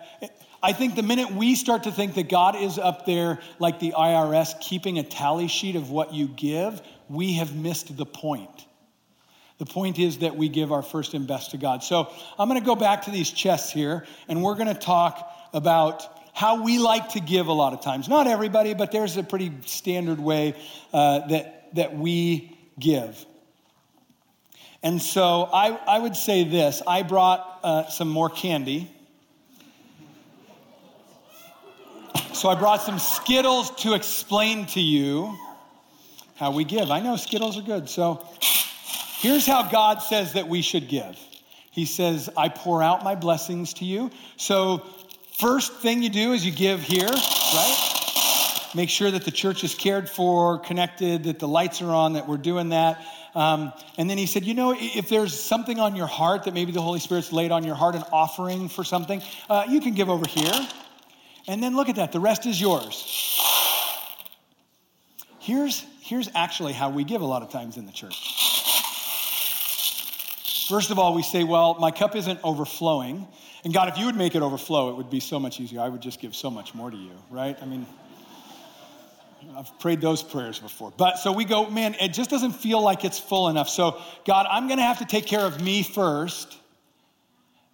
I 0.61 0.73
think 0.73 0.97
the 0.97 1.05
minute 1.05 1.31
we 1.31 1.55
start 1.55 1.85
to 1.85 1.93
think 1.93 2.15
that 2.17 2.29
God 2.29 2.57
is 2.57 2.77
up 2.77 3.07
there 3.07 3.39
like 3.61 3.79
the 3.79 3.93
IRS 3.93 4.61
keeping 4.61 4.99
a 4.99 5.05
tally 5.05 5.47
sheet 5.47 5.77
of 5.77 5.91
what 5.91 6.13
you 6.13 6.27
give, 6.27 6.83
we 7.09 7.35
have 7.35 7.55
missed 7.55 7.97
the 7.97 8.05
point. 8.05 8.67
The 9.59 9.67
point 9.67 10.01
is 10.01 10.19
that 10.19 10.35
we 10.35 10.49
give 10.49 10.73
our 10.73 10.83
first 10.83 11.15
and 11.15 11.29
best 11.29 11.53
to 11.53 11.59
God. 11.59 11.85
So 11.85 12.13
I'm 12.41 12.49
going 12.49 12.61
to 12.61 12.67
go 12.67 12.75
back 12.75 13.03
to 13.03 13.13
these 13.13 13.31
chests 13.31 13.71
here, 13.71 14.05
and 14.27 14.43
we're 14.43 14.57
going 14.57 14.67
to 14.67 14.75
talk 14.75 15.33
about 15.55 16.03
how 16.35 16.65
we 16.65 16.81
like 16.81 17.11
to 17.11 17.21
give 17.21 17.47
a 17.47 17.53
lot 17.53 17.73
of 17.73 17.83
times. 17.83 18.09
Not 18.09 18.27
everybody, 18.27 18.75
but 18.75 18.91
there's 18.91 19.17
a 19.17 19.23
pretty 19.23 19.53
standard 19.65 20.19
way 20.19 20.57
uh, 20.93 21.29
that, 21.29 21.73
that 21.77 21.97
we 21.97 22.59
give. 22.81 23.25
And 24.83 25.03
so 25.03 25.49
I, 25.53 25.71
I 25.87 25.99
would 25.99 26.17
say 26.17 26.45
this 26.45 26.83
I 26.87 27.03
brought 27.03 27.61
uh, 27.63 27.89
some 27.89 28.09
more 28.09 28.31
candy. 28.31 28.91
So 32.33 32.49
I 32.49 32.55
brought 32.55 32.83
some 32.83 32.99
Skittles 32.99 33.71
to 33.83 33.95
explain 33.95 34.67
to 34.67 34.81
you 34.81 35.37
how 36.37 36.53
we 36.53 36.65
give. 36.65 36.91
I 36.91 37.01
know 37.01 37.17
Skittles 37.17 37.59
are 37.59 37.63
good. 37.63 37.89
So 37.89 38.25
Here's 39.19 39.49
how 39.49 39.69
God 39.69 40.01
says 40.01 40.35
that 40.35 40.47
we 40.47 40.63
should 40.63 40.87
give 40.87 41.19
He 41.73 41.87
says, 41.87 42.31
I 42.37 42.49
pour 42.49 42.85
out 42.85 43.03
my 43.03 43.17
blessings 43.17 43.75
to 43.75 43.85
you. 43.85 44.13
So, 44.37 44.87
first 45.41 45.73
thing 45.81 46.05
you 46.05 46.09
do 46.09 46.33
is 46.33 46.47
you 46.47 46.53
give 46.53 46.81
here, 46.81 47.09
right? 47.09 47.98
Make 48.75 48.91
sure 48.91 49.11
that 49.11 49.25
the 49.25 49.31
church 49.31 49.65
is 49.65 49.75
cared 49.75 50.09
for, 50.09 50.59
connected, 50.59 51.25
that 51.25 51.39
the 51.39 51.49
lights 51.49 51.81
are 51.81 51.91
on, 51.91 52.15
that 52.15 52.29
we're 52.29 52.37
doing 52.37 52.71
that. 52.71 53.05
Um, 53.35 53.73
and 53.97 54.09
then 54.11 54.19
he 54.19 54.27
said, 54.27 54.45
You 54.45 54.55
know, 54.55 54.75
if 54.77 55.09
there's 55.09 55.39
something 55.39 55.79
on 55.79 55.97
your 55.97 56.07
heart 56.07 56.45
that 56.45 56.55
maybe 56.55 56.73
the 56.73 56.83
Holy 56.83 57.01
Spirit's 57.01 57.33
laid 57.33 57.51
on 57.51 57.65
your 57.65 57.75
heart, 57.75 57.95
an 57.95 58.05
offering 58.13 58.69
for 58.69 58.85
something, 58.85 59.23
uh, 59.49 59.65
you 59.69 59.81
can 59.81 59.95
give 59.95 60.11
over 60.11 60.27
here. 60.27 60.69
And 61.47 61.63
then 61.63 61.75
look 61.75 61.89
at 61.89 61.97
that, 61.97 62.13
the 62.13 62.21
rest 62.21 62.47
is 62.47 62.61
yours. 62.61 63.39
Here's, 65.39 65.83
here's 66.03 66.29
actually 66.35 66.75
how 66.75 66.91
we 66.91 67.05
give 67.05 67.23
a 67.23 67.27
lot 67.27 67.43
of 67.43 67.51
times 67.51 67.79
in 67.79 67.87
the 67.87 67.93
church. 67.93 68.35
First 70.69 70.91
of 70.91 70.99
all, 70.99 71.15
we 71.15 71.23
say, 71.23 71.45
well, 71.45 71.77
my 71.81 71.91
cup 71.91 72.15
isn't 72.15 72.39
overflowing. 72.45 73.27
And 73.65 73.73
God, 73.73 73.89
if 73.89 73.97
you 73.97 74.05
would 74.05 74.17
make 74.17 74.35
it 74.35 74.43
overflow, 74.43 74.91
it 74.91 74.97
would 74.97 75.09
be 75.09 75.21
so 75.21 75.41
much 75.41 75.59
easier. 75.59 75.81
I 75.81 75.89
would 75.89 76.03
just 76.03 76.21
give 76.21 76.37
so 76.37 76.51
much 76.51 76.75
more 76.75 76.91
to 76.91 76.97
you, 76.97 77.13
right? 77.31 77.57
I 77.63 77.65
mean, 77.65 77.87
I've 79.57 79.79
prayed 79.79 80.01
those 80.01 80.23
prayers 80.23 80.59
before. 80.59 80.93
But 80.97 81.19
so 81.19 81.33
we 81.33 81.45
go, 81.45 81.71
man, 81.71 81.95
it 82.01 82.13
just 82.13 82.31
doesn't 82.31 82.53
feel 82.53 82.83
like 82.83 83.05
it's 83.05 83.19
full 83.19 83.49
enough. 83.49 83.69
So, 83.69 84.01
God, 84.27 84.47
I'm 84.51 84.67
going 84.67 84.79
to 84.79 84.85
have 84.85 84.99
to 84.99 85.07
take 85.07 85.27
care 85.27 85.41
of 85.41 85.63
me 85.63 85.83
first. 85.83 86.57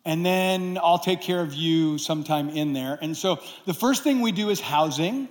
And 0.05 0.25
then 0.25 0.79
I'll 0.83 0.99
take 0.99 1.23
care 1.23 1.41
of 1.41 1.55
you 1.55 1.99
sometime 1.99 2.51
in 2.51 2.75
there. 2.75 2.99
And 3.01 3.17
so 3.17 3.41
the 3.65 3.75
first 3.75 4.05
thing 4.05 4.21
we 4.21 4.33
do 4.33 4.51
is 4.51 4.61
housing. 4.61 5.29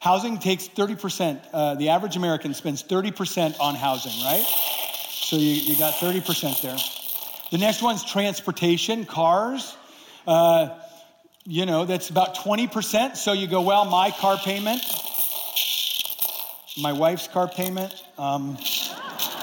Housing 0.00 0.38
takes 0.38 0.68
30%. 0.68 1.40
Uh, 1.52 1.74
the 1.74 1.88
average 1.88 2.16
American 2.16 2.54
spends 2.54 2.82
30% 2.82 3.58
on 3.58 3.74
housing, 3.74 4.12
right? 4.24 4.44
So 5.10 5.36
you, 5.36 5.50
you 5.50 5.78
got 5.78 5.94
30% 5.94 6.62
there. 6.62 6.76
The 7.50 7.58
next 7.58 7.82
one's 7.82 8.04
transportation, 8.04 9.04
cars. 9.04 9.76
Uh, 10.26 10.78
you 11.44 11.66
know, 11.66 11.84
that's 11.84 12.08
about 12.10 12.36
20%. 12.36 13.16
So 13.16 13.32
you 13.32 13.46
go, 13.46 13.62
well, 13.62 13.84
my 13.84 14.10
car 14.10 14.36
payment, 14.36 14.82
my 16.76 16.92
wife's 16.92 17.28
car 17.28 17.46
payment, 17.46 17.94
um, 18.18 18.58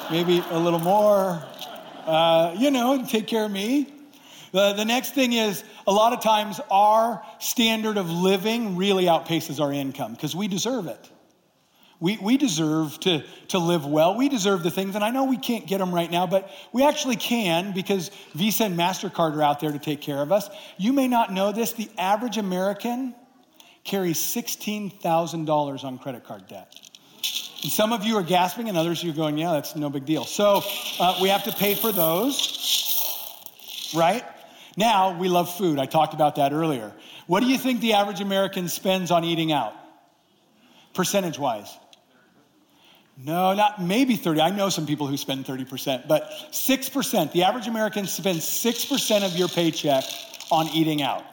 maybe 0.10 0.44
a 0.50 0.60
little 0.60 0.80
more, 0.80 1.42
uh, 2.06 2.54
you 2.58 2.72
know, 2.72 3.06
take 3.08 3.28
care 3.28 3.46
of 3.46 3.52
me. 3.52 3.88
The, 4.52 4.74
the 4.74 4.84
next 4.84 5.16
thing 5.16 5.32
is 5.32 5.64
a 5.88 5.94
lot 5.94 6.12
of 6.12 6.22
times 6.22 6.60
our 6.70 7.24
standard 7.40 7.96
of 7.96 8.10
living 8.10 8.76
really 8.76 9.06
outpaces 9.06 9.62
our 9.62 9.72
income 9.72 10.14
because 10.14 10.36
we 10.36 10.50
deserve 10.50 10.88
it. 10.88 11.10
We, 12.02 12.18
we 12.18 12.36
deserve 12.36 13.00
to, 13.02 13.24
to 13.50 13.60
live 13.60 13.86
well. 13.86 14.18
We 14.18 14.28
deserve 14.28 14.64
the 14.64 14.72
things, 14.72 14.96
and 14.96 15.04
I 15.04 15.12
know 15.12 15.26
we 15.26 15.38
can't 15.38 15.68
get 15.68 15.78
them 15.78 15.94
right 15.94 16.10
now, 16.12 16.28
but 16.28 16.50
we 16.74 16.84
actually 16.84 17.16
can 17.16 17.74
because 17.74 18.10
Visa 18.34 18.66
and 18.66 18.78
MasterCard 18.78 19.36
are 19.38 19.44
out 19.44 19.60
there 19.60 19.72
to 19.72 19.80
take 19.80 20.02
care 20.02 20.22
of 20.22 20.32
us. 20.32 20.50
You 20.78 20.92
may 20.92 21.08
not 21.08 21.32
know 21.32 21.52
this 21.54 21.74
the 21.74 21.90
average 21.98 22.38
American 22.38 23.16
carries 23.84 24.18
$16,000 24.18 25.84
on 25.84 26.00
credit 26.00 26.26
card 26.26 26.48
debt. 26.48 26.91
Some 27.64 27.94
of 27.94 28.04
you 28.04 28.18
are 28.18 28.24
gasping, 28.24 28.70
and 28.70 28.78
others 28.78 29.04
you're 29.04 29.14
going, 29.14 29.38
yeah, 29.38 29.52
that's 29.52 29.76
no 29.76 29.90
big 29.90 30.06
deal. 30.06 30.26
So 30.26 30.64
uh, 31.00 31.20
we 31.22 31.30
have 31.30 31.44
to 31.44 31.52
pay 31.52 31.76
for 31.76 31.92
those, 31.92 33.92
right? 33.96 34.24
Now, 34.78 35.18
we 35.18 35.28
love 35.28 35.56
food. 35.56 35.78
I 35.78 35.86
talked 35.86 36.14
about 36.14 36.38
that 36.38 36.54
earlier. 36.54 36.92
What 37.28 37.42
do 37.42 37.48
you 37.48 37.58
think 37.58 37.82
the 37.82 37.94
average 37.94 38.20
American 38.20 38.68
spends 38.68 39.12
on 39.12 39.24
eating 39.24 39.52
out, 39.52 39.74
percentage 40.94 41.38
wise? 41.38 41.78
No, 43.24 43.54
not 43.54 43.82
maybe 43.82 44.16
30. 44.16 44.42
I 44.42 44.50
know 44.50 44.70
some 44.70 44.88
people 44.88 45.06
who 45.06 45.18
spend 45.18 45.46
30%, 45.46 46.08
but 46.08 46.32
6%. 46.52 47.32
The 47.32 47.44
average 47.44 47.68
American 47.68 48.08
spends 48.08 48.46
6% 48.46 49.24
of 49.24 49.38
your 49.38 49.48
paycheck 49.48 50.04
on 50.52 50.68
eating 50.70 51.02
out. 51.02 51.24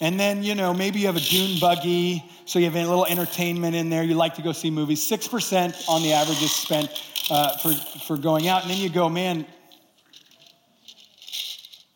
And 0.00 0.18
then, 0.18 0.42
you 0.42 0.54
know, 0.54 0.72
maybe 0.72 1.00
you 1.00 1.06
have 1.06 1.16
a 1.16 1.20
dune 1.20 1.60
buggy, 1.60 2.24
so 2.50 2.58
you 2.58 2.64
have 2.64 2.74
a 2.74 2.80
little 2.84 3.06
entertainment 3.06 3.76
in 3.76 3.90
there. 3.90 4.02
You 4.02 4.16
like 4.16 4.34
to 4.34 4.42
go 4.42 4.50
see 4.50 4.72
movies. 4.72 5.08
6% 5.08 5.88
on 5.88 6.02
the 6.02 6.14
average 6.14 6.42
is 6.42 6.50
spent 6.50 6.90
uh, 7.30 7.56
for, 7.58 7.72
for 7.72 8.16
going 8.16 8.48
out. 8.48 8.62
And 8.62 8.70
then 8.72 8.78
you 8.78 8.88
go, 8.88 9.08
man, 9.08 9.46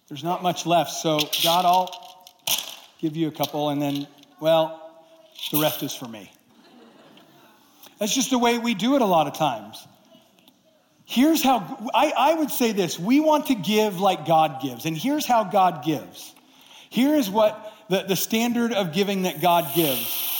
There's 0.08 0.22
not 0.22 0.44
much 0.44 0.64
left. 0.64 0.92
So, 0.92 1.18
God, 1.42 1.64
I'll 1.64 2.36
give 3.00 3.16
you 3.16 3.26
a 3.26 3.32
couple, 3.32 3.70
and 3.70 3.82
then, 3.82 4.06
well, 4.38 5.02
the 5.50 5.60
rest 5.60 5.82
is 5.82 5.92
for 5.92 6.06
me. 6.06 6.30
That's 7.98 8.14
just 8.14 8.30
the 8.30 8.38
way 8.38 8.58
we 8.58 8.74
do 8.74 8.94
it 8.94 9.02
a 9.02 9.06
lot 9.06 9.26
of 9.26 9.34
times. 9.34 9.84
Here's 11.04 11.42
how 11.42 11.90
I, 11.92 12.12
I 12.16 12.34
would 12.34 12.52
say 12.52 12.70
this 12.70 12.96
we 12.96 13.18
want 13.18 13.46
to 13.46 13.56
give 13.56 13.98
like 13.98 14.24
God 14.24 14.62
gives, 14.62 14.86
and 14.86 14.96
here's 14.96 15.26
how 15.26 15.42
God 15.42 15.84
gives. 15.84 16.32
Here 16.90 17.16
is 17.16 17.28
what 17.28 17.74
the, 17.90 18.04
the 18.04 18.14
standard 18.14 18.72
of 18.72 18.92
giving 18.92 19.22
that 19.22 19.40
God 19.40 19.74
gives. 19.74 20.30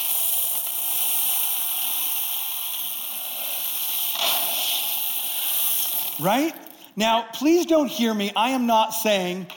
Right? 6.20 6.54
Now, 6.96 7.26
please 7.32 7.66
don't 7.66 7.88
hear 7.88 8.14
me. 8.14 8.32
I 8.36 8.50
am 8.50 8.66
not 8.66 8.90
saying 8.94 9.48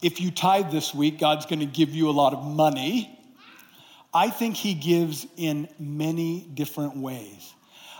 if 0.00 0.20
you 0.20 0.30
tithe 0.30 0.70
this 0.70 0.94
week, 0.94 1.18
God's 1.18 1.46
going 1.46 1.60
to 1.60 1.66
give 1.66 1.90
you 1.90 2.08
a 2.08 2.12
lot 2.12 2.32
of 2.32 2.44
money. 2.44 3.18
I 4.12 4.30
think 4.30 4.54
He 4.54 4.74
gives 4.74 5.26
in 5.36 5.68
many 5.78 6.46
different 6.54 6.96
ways. 6.96 7.54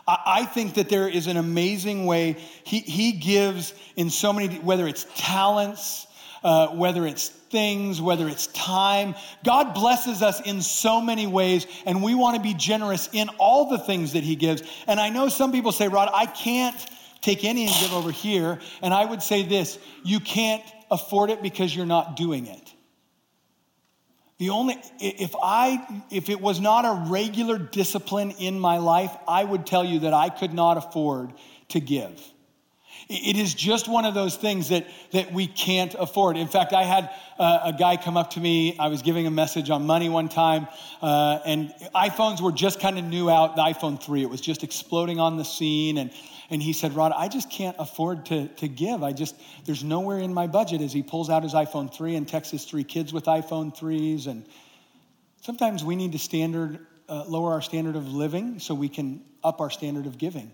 I 0.07 0.45
think 0.45 0.75
that 0.75 0.91
there 0.91 1.09
is 1.09 1.29
an 1.29 1.39
amazing 1.39 2.05
way 2.05 2.37
he, 2.65 2.81
he 2.81 3.13
gives 3.13 3.73
in 3.97 4.11
so 4.11 4.35
many, 4.35 4.57
whether 4.59 4.87
it's 4.87 5.07
talents, 5.17 6.07
uh, 6.43 6.69
whether 6.69 7.07
it's 7.07 7.31
things, 7.31 8.03
whether 8.03 8.29
it's 8.29 8.49
time. 8.49 9.15
God 9.45 9.73
blesses 9.73 10.21
us 10.21 10.43
in 10.43 10.61
so 10.61 11.01
many 11.01 11.27
ways, 11.27 11.67
and 11.87 12.03
we 12.03 12.15
want 12.15 12.37
to 12.37 12.43
be 12.43 12.53
generous 12.53 13.09
in 13.15 13.31
all 13.39 13.71
the 13.71 13.79
things 13.79 14.13
that 14.13 14.23
He 14.23 14.37
gives. 14.37 14.63
And 14.87 15.01
I 15.01 15.09
know 15.09 15.31
some 15.31 15.53
people 15.53 15.73
say, 15.73 15.89
Rod, 15.89 16.11
I 16.13 16.27
can't 16.27 16.77
take 17.25 17.45
any 17.45 17.67
and 17.67 17.75
give 17.81 17.93
over 17.93 18.11
here. 18.11 18.61
And 18.83 18.93
I 18.93 19.05
would 19.05 19.23
say 19.23 19.43
this 19.43 19.79
you 20.05 20.21
can't 20.21 20.63
afford 20.91 21.31
it 21.31 21.43
because 21.43 21.75
you're 21.75 21.87
not 21.87 22.17
doing 22.17 22.47
it. 22.47 22.73
The 24.39 24.51
only, 24.51 24.77
if 24.99 25.35
I, 25.41 26.03
if 26.11 26.29
it 26.29 26.41
was 26.41 26.61
not 26.61 26.85
a 26.85 27.11
regular 27.11 27.57
discipline 27.57 28.33
in 28.33 28.59
my 28.59 28.79
life, 28.79 29.13
I 29.29 29.45
would 29.45 29.65
tell 29.65 29.85
you 29.85 30.01
that 30.01 30.13
I 30.13 30.29
could 30.29 30.53
not 30.53 30.77
afford 30.77 31.33
to 31.69 31.81
give. 31.81 32.21
It 33.09 33.37
is 33.37 33.53
just 33.53 33.87
one 33.87 34.07
of 34.07 34.15
those 34.15 34.37
things 34.37 34.71
that, 34.71 34.87
that 35.13 35.33
we 35.33 35.47
can't 35.47 35.95
afford. 35.95 36.39
In 36.39 36.49
fact, 36.49 36.73
I 36.73 36.85
had 36.85 37.11
uh, 37.39 37.61
a 37.65 37.73
guy 37.73 37.99
come 37.99 38.17
up 38.17 38.31
to 38.31 38.41
me. 38.41 38.79
I 38.79 38.89
was 38.89 39.03
giving 39.03 39.27
a 39.27 39.31
message 39.31 39.69
on 39.69 39.85
money 39.85 40.09
one 40.09 40.31
time, 40.31 40.67
uh, 41.03 41.39
and 41.45 41.75
iPhones 41.95 42.41
were 42.41 42.53
just 42.53 42.81
kind 42.81 42.99
of 42.99 43.05
new 43.05 43.29
out, 43.29 43.57
the 43.57 43.63
iPhone 43.63 44.03
3. 44.03 44.23
It 44.23 44.31
was 44.31 44.41
just 44.41 44.65
exploding 44.65 45.21
on 45.21 45.37
the 45.37 45.45
scene. 45.45 45.99
And, 45.99 46.11
and 46.49 46.63
he 46.63 46.73
said, 46.73 46.95
Rod, 46.95 47.13
I 47.15 47.29
just 47.29 47.51
can't 47.51 47.77
afford 47.79 48.27
to, 48.27 48.49
to 48.49 48.69
give. 48.69 49.03
I 49.03 49.13
just, 49.13 49.35
there's 49.67 49.85
nowhere 49.85 50.19
in 50.19 50.33
my 50.33 50.47
budget 50.47 50.81
as 50.81 50.93
he 50.93 51.03
pulls 51.03 51.29
out 51.29 51.43
his 51.43 51.53
iPhone 51.53 51.95
3 51.95 52.17
and 52.17 52.27
texts 52.27 52.53
his 52.53 52.65
three 52.65 52.85
kids 52.85 53.13
with 53.13 53.25
iPhone 53.25 53.77
3s. 53.77 54.29
And 54.29 54.47
sometimes 55.43 55.85
we 55.85 55.95
need 55.95 56.13
to 56.13 56.19
standard, 56.19 56.79
uh, 57.09 57.25
lower 57.27 57.53
our 57.53 57.63
standard 57.63 57.97
of 57.97 58.09
living 58.09 58.61
so 58.61 58.75
we 58.75 58.89
can 58.89 59.23
up 59.43 59.61
our 59.61 59.69
standard 59.69 60.07
of 60.07 60.17
giving. 60.17 60.51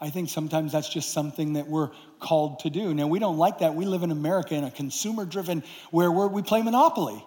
I 0.00 0.10
think 0.10 0.30
sometimes 0.30 0.72
that's 0.72 0.88
just 0.88 1.12
something 1.12 1.54
that 1.54 1.66
we're 1.66 1.90
called 2.18 2.60
to 2.60 2.70
do. 2.70 2.94
Now, 2.94 3.06
we 3.06 3.18
don't 3.18 3.36
like 3.36 3.58
that. 3.58 3.74
We 3.74 3.84
live 3.84 4.02
in 4.02 4.10
America 4.10 4.54
in 4.54 4.64
a 4.64 4.70
consumer 4.70 5.26
driven 5.26 5.62
where 5.90 6.10
we 6.10 6.42
play 6.42 6.62
Monopoly. 6.62 7.22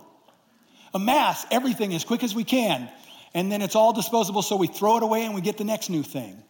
Amass 0.93 1.45
everything 1.51 1.93
as 1.93 2.03
quick 2.03 2.23
as 2.23 2.33
we 2.33 2.43
can, 2.43 2.89
and 3.33 3.51
then 3.51 3.62
it's 3.62 3.75
all 3.75 3.93
disposable, 3.93 4.41
so 4.41 4.55
we 4.55 4.67
throw 4.67 4.97
it 4.97 5.03
away 5.03 5.25
and 5.25 5.33
we 5.33 5.41
get 5.41 5.57
the 5.57 5.63
next 5.63 5.89
new 5.89 6.03
thing. 6.03 6.41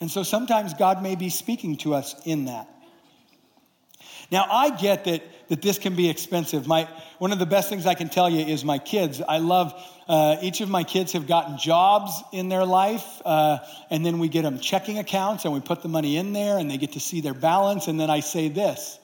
And 0.00 0.10
so 0.10 0.22
sometimes 0.22 0.74
God 0.74 1.02
may 1.02 1.14
be 1.14 1.30
speaking 1.30 1.76
to 1.78 1.94
us 1.94 2.14
in 2.24 2.46
that. 2.46 2.68
Now, 4.32 4.46
I 4.50 4.70
get 4.70 5.04
that, 5.04 5.22
that 5.48 5.60
this 5.60 5.78
can 5.78 5.94
be 5.94 6.08
expensive. 6.08 6.66
My, 6.66 6.88
one 7.18 7.32
of 7.32 7.38
the 7.38 7.44
best 7.44 7.68
things 7.68 7.84
I 7.84 7.92
can 7.92 8.08
tell 8.08 8.30
you 8.30 8.40
is 8.40 8.64
my 8.64 8.78
kids. 8.78 9.20
I 9.20 9.36
love, 9.36 9.74
uh, 10.08 10.38
each 10.40 10.62
of 10.62 10.70
my 10.70 10.84
kids 10.84 11.12
have 11.12 11.26
gotten 11.26 11.58
jobs 11.58 12.10
in 12.32 12.48
their 12.48 12.64
life, 12.64 13.20
uh, 13.26 13.58
and 13.90 14.06
then 14.06 14.18
we 14.18 14.28
get 14.28 14.42
them 14.42 14.58
checking 14.58 14.98
accounts 14.98 15.44
and 15.44 15.52
we 15.52 15.60
put 15.60 15.82
the 15.82 15.88
money 15.88 16.16
in 16.16 16.32
there 16.32 16.56
and 16.56 16.70
they 16.70 16.78
get 16.78 16.92
to 16.92 17.00
see 17.00 17.20
their 17.20 17.34
balance. 17.34 17.88
And 17.88 18.00
then 18.00 18.08
I 18.08 18.20
say 18.20 18.48
this 18.48 18.98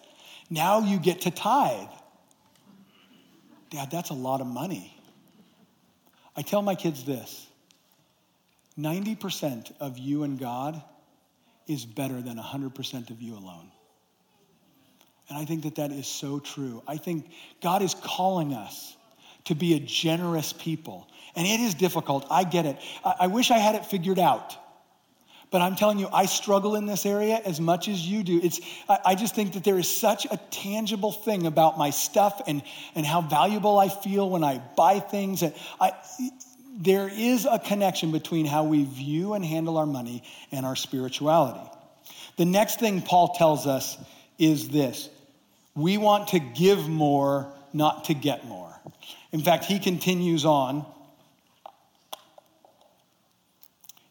now 0.49 0.81
you 0.81 0.99
get 0.99 1.21
to 1.23 1.31
tithe. 1.31 1.89
Dad, 3.69 3.91
that's 3.91 4.09
a 4.09 4.15
lot 4.15 4.41
of 4.41 4.47
money. 4.47 4.99
I 6.35 6.41
tell 6.41 6.63
my 6.63 6.75
kids 6.75 7.05
this 7.05 7.47
90% 8.79 9.73
of 9.79 9.99
you 9.99 10.23
and 10.23 10.39
God 10.39 10.83
is 11.67 11.85
better 11.85 12.23
than 12.23 12.39
100% 12.39 13.11
of 13.11 13.21
you 13.21 13.35
alone. 13.35 13.71
And 15.29 15.37
I 15.37 15.45
think 15.45 15.65
that 15.65 15.77
that 15.77 15.93
is 15.93 16.07
so 16.07 16.41
true. 16.41 16.83
I 16.87 16.97
think 16.97 17.31
God 17.63 17.83
is 17.83 17.95
calling 17.95 18.55
us 18.55 18.97
to 19.45 19.55
be 19.55 19.75
a 19.75 19.81
generous 19.81 20.53
people. 20.53 21.09
And 21.37 21.47
it 21.47 21.61
is 21.61 21.75
difficult. 21.75 22.27
I 22.31 22.45
get 22.45 22.67
it. 22.67 22.79
I, 23.05 23.15
I 23.21 23.27
wish 23.27 23.51
I 23.51 23.59
had 23.59 23.75
it 23.75 23.87
figured 23.87 24.19
out. 24.19 24.57
But 25.51 25.63
I'm 25.63 25.77
telling 25.77 25.99
you, 25.99 26.09
I 26.13 26.27
struggle 26.27 26.75
in 26.77 26.85
this 26.85 27.07
area 27.07 27.41
as 27.45 27.59
much 27.59 27.89
as 27.89 28.07
you 28.07 28.23
do. 28.23 28.39
It's, 28.43 28.61
I, 28.89 28.99
I 29.07 29.15
just 29.15 29.35
think 29.35 29.55
that 29.55 29.65
there 29.65 29.79
is 29.79 29.89
such 29.89 30.27
a 30.27 30.37
tangible 30.51 31.13
thing 31.13 31.47
about 31.47 31.79
my 31.79 31.91
stuff 31.91 32.43
and, 32.47 32.63
and 32.95 33.07
how 33.07 33.23
valuable 33.23 33.79
I 33.79 33.89
feel 33.89 34.29
when 34.29 34.45
I 34.45 34.61
buy 34.77 35.01
things. 35.01 35.43
And 35.43 35.55
I, 35.81 35.93
there 36.77 37.09
is 37.09 37.47
a 37.51 37.59
connection 37.59 38.13
between 38.13 38.45
how 38.45 38.65
we 38.65 38.85
view 38.85 39.35
and 39.35 39.45
handle 39.45 39.79
our 39.79 39.87
money 39.87 40.23
and 40.53 40.67
our 40.67 40.77
spirituality. 40.77 41.71
The 42.37 42.45
next 42.45 42.79
thing 42.79 43.01
Paul 43.03 43.35
tells 43.35 43.67
us 43.67 43.97
is 44.39 44.69
this 44.69 45.09
we 45.79 45.97
want 45.97 46.29
to 46.29 46.41
give 46.41 46.89
more, 46.89 47.53
not 47.73 48.07
to 48.07 48.15
get 48.15 48.45
more. 48.47 48.75
In 49.31 49.41
fact, 49.41 49.65
he 49.65 49.79
continues 49.79 50.45
on 50.45 50.85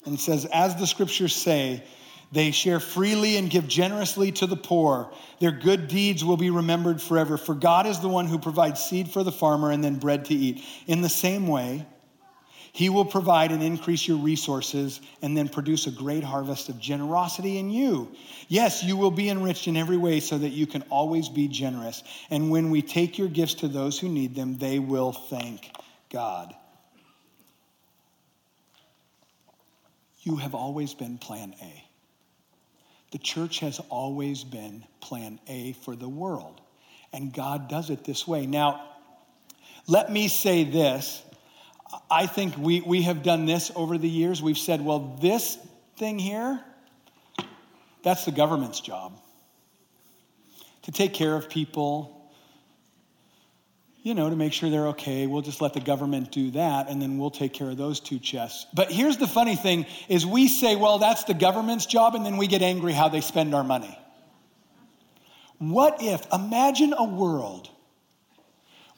and 0.06 0.18
says, 0.18 0.46
As 0.46 0.78
the 0.78 0.88
scriptures 0.88 1.36
say, 1.36 1.84
they 2.32 2.52
share 2.52 2.80
freely 2.80 3.38
and 3.38 3.50
give 3.50 3.68
generously 3.68 4.32
to 4.34 4.48
the 4.48 4.56
poor. 4.56 5.12
Their 5.40 5.52
good 5.52 5.88
deeds 5.88 6.24
will 6.24 6.38
be 6.38 6.50
remembered 6.50 7.02
forever. 7.02 7.38
For 7.38 7.54
God 7.54 7.86
is 7.86 8.00
the 8.00 8.10
one 8.10 8.28
who 8.28 8.40
provides 8.40 8.82
seed 8.82 9.10
for 9.10 9.24
the 9.24 9.32
farmer 9.32 9.72
and 9.72 9.84
then 9.84 9.96
bread 9.96 10.26
to 10.26 10.34
eat. 10.34 10.64
In 10.88 11.02
the 11.02 11.10
same 11.10 11.48
way, 11.48 11.86
he 12.78 12.90
will 12.90 13.06
provide 13.06 13.52
and 13.52 13.64
increase 13.64 14.08
your 14.08 14.18
resources 14.18 15.02
and 15.24 15.36
then 15.36 15.50
produce 15.50 15.88
a 15.88 15.92
great 15.92 16.24
harvest 16.24 16.70
of 16.70 16.80
generosity 16.80 17.58
in 17.58 17.72
you. 17.72 18.08
Yes, 18.50 18.84
you 18.84 18.96
will 18.96 19.10
be 19.10 19.30
enriched 19.30 19.68
in 19.68 19.76
every 19.76 19.98
way 19.98 20.20
so 20.20 20.38
that 20.38 20.50
you 20.50 20.68
can 20.68 20.84
always 20.92 21.28
be 21.28 21.48
generous. 21.48 22.04
And 22.30 22.52
when 22.52 22.70
we 22.70 22.84
take 22.84 23.18
your 23.18 23.30
gifts 23.30 23.56
to 23.56 23.68
those 23.68 23.98
who 23.98 24.10
need 24.10 24.36
them, 24.36 24.60
they 24.60 24.78
will 24.78 25.12
thank 25.12 25.72
God. 26.12 26.54
You 30.22 30.36
have 30.36 30.54
always 30.54 30.94
been 30.94 31.18
plan 31.18 31.56
A. 31.60 31.84
The 33.10 33.18
church 33.18 33.58
has 33.62 33.80
always 33.90 34.44
been 34.44 34.86
plan 35.02 35.40
A 35.48 35.74
for 35.84 35.96
the 35.96 36.08
world. 36.08 36.62
And 37.12 37.34
God 37.34 37.70
does 37.70 37.90
it 37.90 38.04
this 38.04 38.28
way. 38.28 38.46
Now, 38.46 38.88
let 39.88 40.12
me 40.12 40.28
say 40.28 40.64
this 40.64 41.24
I 42.10 42.28
think 42.28 42.58
we, 42.58 42.82
we 42.82 43.04
have 43.04 43.24
done 43.24 43.46
this 43.46 43.72
over 43.76 43.98
the 43.98 44.10
years. 44.10 44.42
We've 44.42 44.58
said, 44.58 44.84
well, 44.84 45.18
this 45.22 45.58
thing 45.98 46.20
here, 46.20 46.60
that's 48.04 48.26
the 48.26 48.32
government's 48.32 48.80
job 48.80 49.20
to 50.84 50.92
take 50.92 51.14
care 51.14 51.36
of 51.36 51.50
people, 51.50 52.32
you 54.04 54.14
know, 54.14 54.30
to 54.30 54.36
make 54.36 54.54
sure 54.54 54.70
they're 54.70 54.88
okay. 54.88 55.28
We'll 55.28 55.42
just 55.42 55.60
let 55.60 55.74
the 55.74 55.82
government 55.82 56.32
do 56.32 56.52
that, 56.52 56.90
and 56.90 57.02
then 57.02 57.18
we'll 57.18 57.32
take 57.32 57.54
care 57.54 57.70
of 57.70 57.78
those 57.78 58.00
two 58.00 58.20
chests. 58.20 58.66
But 58.74 58.92
here's 58.92 59.18
the 59.18 59.28
funny 59.28 59.56
thing 59.56 59.86
is 60.08 60.26
we 60.26 60.48
say, 60.48 60.76
well, 60.76 60.98
that's 61.00 61.26
the 61.26 61.34
government's 61.34 61.86
job, 61.86 62.16
and 62.16 62.26
then 62.26 62.38
we 62.38 62.48
get 62.48 62.62
angry 62.62 62.94
how 62.94 63.10
they 63.10 63.22
spend 63.22 63.54
our 63.54 63.64
money. 63.64 63.98
What 65.58 66.02
if, 66.02 66.26
imagine 66.32 66.94
a 66.98 67.04
world 67.04 67.70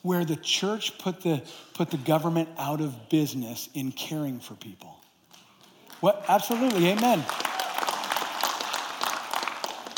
where 0.02 0.24
the 0.26 0.36
church 0.36 0.98
put 0.98 1.22
the, 1.22 1.42
put 1.74 1.92
the 1.92 1.98
government 1.98 2.50
out 2.58 2.82
of 2.82 3.10
business 3.10 3.70
in 3.74 3.92
caring 3.92 4.40
for 4.40 4.56
people. 4.56 4.96
What? 6.00 6.24
Absolutely, 6.28 6.88
amen. 6.88 7.24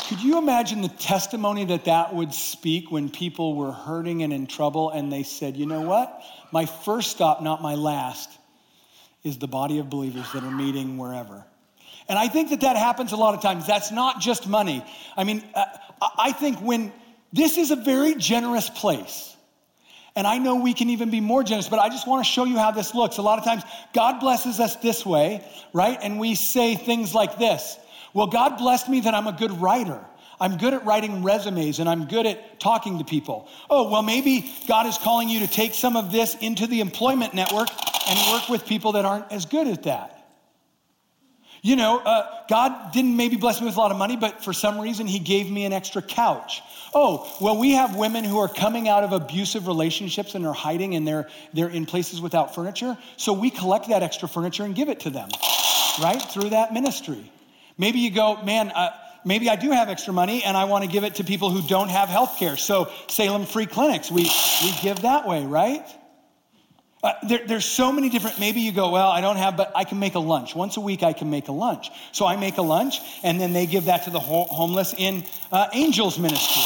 Could 0.08 0.22
you 0.22 0.36
imagine 0.36 0.82
the 0.82 0.88
testimony 0.88 1.64
that 1.66 1.86
that 1.86 2.14
would 2.14 2.34
speak 2.34 2.90
when 2.90 3.08
people 3.08 3.54
were 3.54 3.72
hurting 3.72 4.22
and 4.22 4.32
in 4.32 4.46
trouble 4.46 4.90
and 4.90 5.10
they 5.10 5.22
said, 5.22 5.56
you 5.56 5.64
know 5.64 5.82
what? 5.82 6.22
My 6.52 6.66
first 6.66 7.12
stop, 7.12 7.42
not 7.42 7.62
my 7.62 7.76
last, 7.76 8.30
is 9.24 9.38
the 9.38 9.48
body 9.48 9.78
of 9.78 9.88
believers 9.88 10.30
that 10.34 10.42
are 10.42 10.50
meeting 10.50 10.98
wherever. 10.98 11.44
And 12.08 12.18
I 12.18 12.28
think 12.28 12.50
that 12.50 12.60
that 12.62 12.76
happens 12.76 13.12
a 13.12 13.16
lot 13.16 13.34
of 13.34 13.40
times. 13.40 13.66
That's 13.66 13.90
not 13.90 14.20
just 14.20 14.46
money. 14.46 14.84
I 15.16 15.24
mean, 15.24 15.44
uh, 15.54 15.64
I 16.18 16.32
think 16.32 16.58
when 16.58 16.92
this 17.32 17.56
is 17.56 17.70
a 17.70 17.76
very 17.76 18.14
generous 18.16 18.68
place. 18.68 19.31
And 20.14 20.26
I 20.26 20.38
know 20.38 20.56
we 20.56 20.74
can 20.74 20.90
even 20.90 21.10
be 21.10 21.20
more 21.20 21.42
generous, 21.42 21.68
but 21.68 21.78
I 21.78 21.88
just 21.88 22.06
want 22.06 22.24
to 22.24 22.30
show 22.30 22.44
you 22.44 22.58
how 22.58 22.70
this 22.70 22.94
looks. 22.94 23.16
A 23.16 23.22
lot 23.22 23.38
of 23.38 23.44
times, 23.44 23.62
God 23.94 24.20
blesses 24.20 24.60
us 24.60 24.76
this 24.76 25.06
way, 25.06 25.42
right? 25.72 25.98
And 26.02 26.20
we 26.20 26.34
say 26.34 26.74
things 26.74 27.14
like 27.14 27.38
this 27.38 27.78
Well, 28.12 28.26
God 28.26 28.58
blessed 28.58 28.88
me 28.88 29.00
that 29.00 29.14
I'm 29.14 29.26
a 29.26 29.32
good 29.32 29.52
writer. 29.52 30.04
I'm 30.40 30.56
good 30.56 30.74
at 30.74 30.84
writing 30.84 31.22
resumes 31.22 31.78
and 31.78 31.88
I'm 31.88 32.06
good 32.06 32.26
at 32.26 32.58
talking 32.58 32.98
to 32.98 33.04
people. 33.04 33.48
Oh, 33.70 33.88
well, 33.90 34.02
maybe 34.02 34.52
God 34.66 34.86
is 34.86 34.98
calling 34.98 35.28
you 35.28 35.38
to 35.38 35.46
take 35.46 35.72
some 35.72 35.96
of 35.96 36.10
this 36.10 36.34
into 36.40 36.66
the 36.66 36.80
employment 36.80 37.32
network 37.32 37.68
and 38.08 38.32
work 38.32 38.48
with 38.48 38.66
people 38.66 38.92
that 38.92 39.04
aren't 39.04 39.30
as 39.30 39.46
good 39.46 39.68
at 39.68 39.84
that. 39.84 40.21
You 41.64 41.76
know, 41.76 41.98
uh, 41.98 42.26
God 42.48 42.92
didn't 42.92 43.16
maybe 43.16 43.36
bless 43.36 43.60
me 43.60 43.66
with 43.66 43.76
a 43.76 43.78
lot 43.78 43.92
of 43.92 43.96
money, 43.96 44.16
but 44.16 44.42
for 44.42 44.52
some 44.52 44.80
reason, 44.80 45.06
He 45.06 45.20
gave 45.20 45.48
me 45.48 45.64
an 45.64 45.72
extra 45.72 46.02
couch. 46.02 46.60
Oh, 46.92 47.32
well, 47.40 47.56
we 47.56 47.70
have 47.72 47.94
women 47.94 48.24
who 48.24 48.40
are 48.40 48.48
coming 48.48 48.88
out 48.88 49.04
of 49.04 49.12
abusive 49.12 49.68
relationships 49.68 50.34
and 50.34 50.44
are 50.44 50.52
hiding 50.52 50.96
and 50.96 51.06
they're, 51.06 51.28
they're 51.54 51.68
in 51.68 51.86
places 51.86 52.20
without 52.20 52.54
furniture. 52.54 52.98
So 53.16 53.32
we 53.32 53.48
collect 53.48 53.88
that 53.88 54.02
extra 54.02 54.28
furniture 54.28 54.64
and 54.64 54.74
give 54.74 54.88
it 54.88 55.00
to 55.00 55.10
them, 55.10 55.28
right? 56.02 56.20
Through 56.20 56.50
that 56.50 56.74
ministry. 56.74 57.30
Maybe 57.78 58.00
you 58.00 58.10
go, 58.10 58.42
man, 58.42 58.70
uh, 58.72 58.90
maybe 59.24 59.48
I 59.48 59.54
do 59.54 59.70
have 59.70 59.88
extra 59.88 60.12
money 60.12 60.42
and 60.42 60.56
I 60.56 60.64
want 60.64 60.84
to 60.84 60.90
give 60.90 61.04
it 61.04 61.14
to 61.14 61.24
people 61.24 61.48
who 61.48 61.66
don't 61.66 61.88
have 61.88 62.08
health 62.08 62.38
care. 62.38 62.56
So 62.56 62.90
Salem 63.06 63.46
Free 63.46 63.66
Clinics, 63.66 64.10
we, 64.10 64.24
we 64.62 64.74
give 64.82 65.02
that 65.02 65.26
way, 65.26 65.46
right? 65.46 65.86
Uh, 67.02 67.14
there, 67.26 67.40
there's 67.46 67.64
so 67.64 67.90
many 67.90 68.08
different, 68.08 68.38
maybe 68.38 68.60
you 68.60 68.70
go, 68.70 68.90
well, 68.90 69.08
I 69.08 69.20
don't 69.20 69.36
have, 69.36 69.56
but 69.56 69.72
I 69.74 69.82
can 69.82 69.98
make 69.98 70.14
a 70.14 70.20
lunch. 70.20 70.54
Once 70.54 70.76
a 70.76 70.80
week, 70.80 71.02
I 71.02 71.12
can 71.12 71.30
make 71.30 71.48
a 71.48 71.52
lunch. 71.52 71.90
So 72.12 72.26
I 72.26 72.36
make 72.36 72.58
a 72.58 72.62
lunch, 72.62 73.00
and 73.24 73.40
then 73.40 73.52
they 73.52 73.66
give 73.66 73.86
that 73.86 74.04
to 74.04 74.10
the 74.10 74.20
ho- 74.20 74.46
homeless 74.48 74.94
in 74.96 75.24
uh, 75.50 75.66
Angels 75.72 76.16
Ministry. 76.16 76.62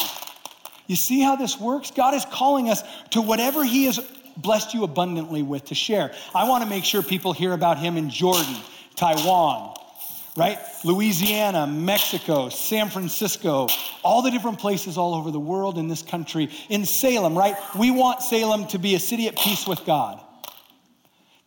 You 0.88 0.96
see 0.96 1.20
how 1.20 1.36
this 1.36 1.58
works? 1.58 1.90
God 1.90 2.12
is 2.12 2.26
calling 2.26 2.68
us 2.68 2.82
to 3.10 3.22
whatever 3.22 3.64
He 3.64 3.86
has 3.86 3.98
blessed 4.36 4.74
you 4.74 4.84
abundantly 4.84 5.42
with 5.42 5.64
to 5.66 5.74
share. 5.74 6.12
I 6.34 6.46
want 6.46 6.62
to 6.62 6.68
make 6.68 6.84
sure 6.84 7.02
people 7.02 7.32
hear 7.32 7.54
about 7.54 7.78
Him 7.78 7.96
in 7.96 8.10
Jordan, 8.10 8.56
Taiwan, 8.94 9.74
right? 10.36 10.58
Louisiana, 10.84 11.66
Mexico, 11.66 12.50
San 12.50 12.90
Francisco, 12.90 13.68
all 14.04 14.20
the 14.20 14.30
different 14.30 14.58
places 14.58 14.98
all 14.98 15.14
over 15.14 15.30
the 15.30 15.40
world 15.40 15.78
in 15.78 15.88
this 15.88 16.02
country, 16.02 16.50
in 16.68 16.84
Salem, 16.84 17.36
right? 17.36 17.56
We 17.74 17.90
want 17.90 18.22
Salem 18.22 18.66
to 18.68 18.78
be 18.78 18.94
a 18.94 19.00
city 19.00 19.28
at 19.28 19.38
peace 19.38 19.66
with 19.66 19.84
God. 19.86 20.20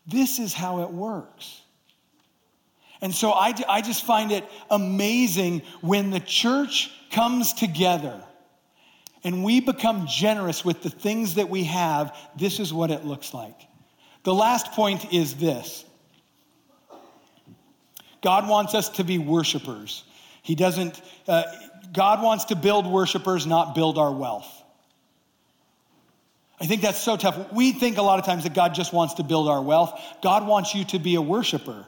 This 0.09 0.39
is 0.39 0.53
how 0.53 0.81
it 0.81 0.89
works. 0.89 1.61
And 3.01 3.13
so 3.13 3.31
I, 3.31 3.53
I 3.67 3.81
just 3.81 4.05
find 4.05 4.31
it 4.31 4.43
amazing 4.69 5.61
when 5.81 6.09
the 6.09 6.19
church 6.19 6.91
comes 7.11 7.53
together 7.53 8.21
and 9.23 9.43
we 9.43 9.59
become 9.59 10.07
generous 10.07 10.65
with 10.65 10.81
the 10.81 10.89
things 10.89 11.35
that 11.35 11.49
we 11.49 11.63
have. 11.65 12.15
This 12.37 12.59
is 12.59 12.73
what 12.73 12.91
it 12.91 13.05
looks 13.05 13.33
like. 13.33 13.55
The 14.23 14.33
last 14.33 14.71
point 14.71 15.13
is 15.13 15.35
this 15.35 15.85
God 18.21 18.49
wants 18.49 18.73
us 18.73 18.89
to 18.89 19.03
be 19.03 19.17
worshipers. 19.17 20.03
He 20.41 20.55
doesn't, 20.55 21.01
uh, 21.27 21.43
God 21.93 22.21
wants 22.21 22.45
to 22.45 22.55
build 22.55 22.85
worshipers, 22.85 23.45
not 23.45 23.75
build 23.75 23.97
our 23.97 24.11
wealth. 24.11 24.58
I 26.61 26.65
think 26.65 26.81
that's 26.81 26.99
so 26.99 27.15
tough. 27.15 27.53
We 27.53 27.71
think 27.71 27.97
a 27.97 28.01
lot 28.01 28.19
of 28.19 28.25
times 28.25 28.43
that 28.43 28.53
God 28.53 28.75
just 28.75 28.91
wants 28.91 29.13
to 29.15 29.23
build 29.23 29.47
our 29.47 29.61
wealth. 29.61 29.99
God 30.21 30.45
wants 30.45 30.75
you 30.75 30.83
to 30.85 30.99
be 30.99 31.15
a 31.15 31.21
worshiper. 31.21 31.85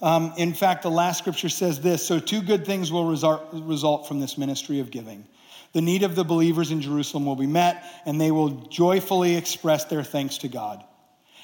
Um, 0.00 0.32
in 0.36 0.54
fact, 0.54 0.82
the 0.82 0.90
last 0.90 1.18
scripture 1.18 1.48
says 1.48 1.80
this 1.80 2.06
so 2.06 2.18
two 2.18 2.42
good 2.42 2.64
things 2.64 2.92
will 2.92 3.06
result, 3.06 3.48
result 3.52 4.06
from 4.06 4.20
this 4.20 4.38
ministry 4.38 4.80
of 4.80 4.90
giving. 4.90 5.26
The 5.72 5.80
need 5.80 6.02
of 6.02 6.14
the 6.14 6.24
believers 6.24 6.70
in 6.70 6.82
Jerusalem 6.82 7.24
will 7.24 7.36
be 7.36 7.46
met, 7.46 7.84
and 8.04 8.20
they 8.20 8.30
will 8.30 8.50
joyfully 8.68 9.36
express 9.36 9.86
their 9.86 10.02
thanks 10.04 10.38
to 10.38 10.48
God. 10.48 10.84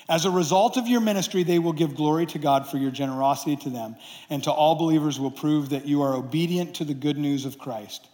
As 0.09 0.25
a 0.25 0.31
result 0.31 0.77
of 0.77 0.87
your 0.87 1.01
ministry, 1.01 1.43
they 1.43 1.59
will 1.59 1.73
give 1.73 1.95
glory 1.95 2.27
to 2.27 2.39
God 2.39 2.69
for 2.69 2.79
your 2.79 2.91
generosity 2.91 3.57
to 3.57 3.71
them, 3.71 3.97
and 4.31 4.43
to 4.45 4.51
all 4.51 4.75
believers 4.75 5.19
will 5.19 5.31
prove 5.31 5.71
that 5.71 5.87
you 5.87 6.03
are 6.03 6.15
obedient 6.15 6.75
to 6.77 6.85
the 6.85 6.95
good 6.95 7.19
news 7.19 7.45
of 7.45 7.59
Christ 7.59 8.09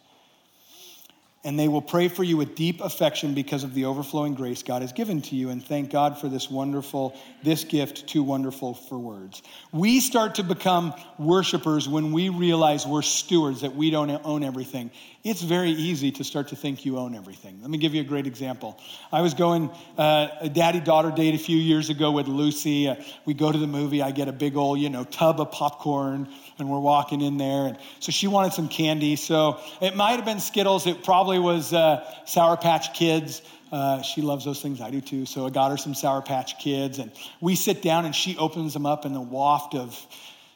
and 1.44 1.58
they 1.58 1.68
will 1.68 1.82
pray 1.82 2.08
for 2.08 2.24
you 2.24 2.38
with 2.38 2.54
deep 2.54 2.80
affection 2.80 3.34
because 3.34 3.64
of 3.64 3.74
the 3.74 3.84
overflowing 3.84 4.34
grace 4.34 4.62
God 4.62 4.80
has 4.80 4.92
given 4.92 5.20
to 5.22 5.36
you. 5.36 5.50
And 5.50 5.62
thank 5.62 5.90
God 5.90 6.18
for 6.18 6.28
this 6.28 6.50
wonderful, 6.50 7.14
this 7.42 7.64
gift, 7.64 8.06
too 8.06 8.22
wonderful 8.22 8.72
for 8.72 8.98
words. 8.98 9.42
We 9.70 10.00
start 10.00 10.36
to 10.36 10.42
become 10.42 10.94
worshipers 11.18 11.86
when 11.86 12.12
we 12.12 12.30
realize 12.30 12.86
we're 12.86 13.02
stewards, 13.02 13.60
that 13.60 13.76
we 13.76 13.90
don't 13.90 14.10
own 14.24 14.42
everything. 14.42 14.90
It's 15.22 15.42
very 15.42 15.70
easy 15.70 16.12
to 16.12 16.24
start 16.24 16.48
to 16.48 16.56
think 16.56 16.84
you 16.84 16.98
own 16.98 17.14
everything. 17.14 17.60
Let 17.60 17.70
me 17.70 17.78
give 17.78 17.94
you 17.94 18.00
a 18.00 18.04
great 18.04 18.26
example. 18.26 18.80
I 19.12 19.20
was 19.20 19.34
going 19.34 19.70
uh, 19.98 20.28
a 20.40 20.48
daddy 20.48 20.80
daughter 20.80 21.10
date 21.10 21.34
a 21.34 21.38
few 21.38 21.56
years 21.56 21.90
ago 21.90 22.10
with 22.10 22.26
Lucy. 22.26 22.88
Uh, 22.88 22.96
we 23.24 23.34
go 23.34 23.52
to 23.52 23.58
the 23.58 23.66
movie, 23.66 24.02
I 24.02 24.10
get 24.10 24.28
a 24.28 24.32
big 24.32 24.56
old, 24.56 24.78
you 24.78 24.90
know, 24.90 25.04
tub 25.04 25.40
of 25.40 25.50
popcorn 25.50 26.28
and 26.58 26.70
we're 26.70 26.80
walking 26.80 27.20
in 27.20 27.36
there. 27.36 27.66
And 27.66 27.78
so 28.00 28.12
she 28.12 28.26
wanted 28.26 28.52
some 28.52 28.68
candy. 28.68 29.16
So 29.16 29.60
it 29.80 29.96
might 29.96 30.16
have 30.16 30.24
been 30.24 30.40
Skittles. 30.40 30.86
It 30.86 31.02
probably 31.04 31.38
was 31.38 31.72
uh, 31.72 32.04
Sour 32.26 32.56
Patch 32.56 32.94
Kids. 32.94 33.42
Uh, 33.72 34.02
she 34.02 34.22
loves 34.22 34.44
those 34.44 34.62
things. 34.62 34.80
I 34.80 34.90
do 34.90 35.00
too. 35.00 35.26
So 35.26 35.46
I 35.46 35.50
got 35.50 35.70
her 35.70 35.76
some 35.76 35.94
Sour 35.94 36.22
Patch 36.22 36.58
Kids. 36.58 36.98
And 36.98 37.10
we 37.40 37.56
sit 37.56 37.82
down 37.82 38.04
and 38.04 38.14
she 38.14 38.36
opens 38.36 38.72
them 38.72 38.86
up, 38.86 39.04
and 39.04 39.14
the 39.14 39.20
waft 39.20 39.74
of, 39.74 39.98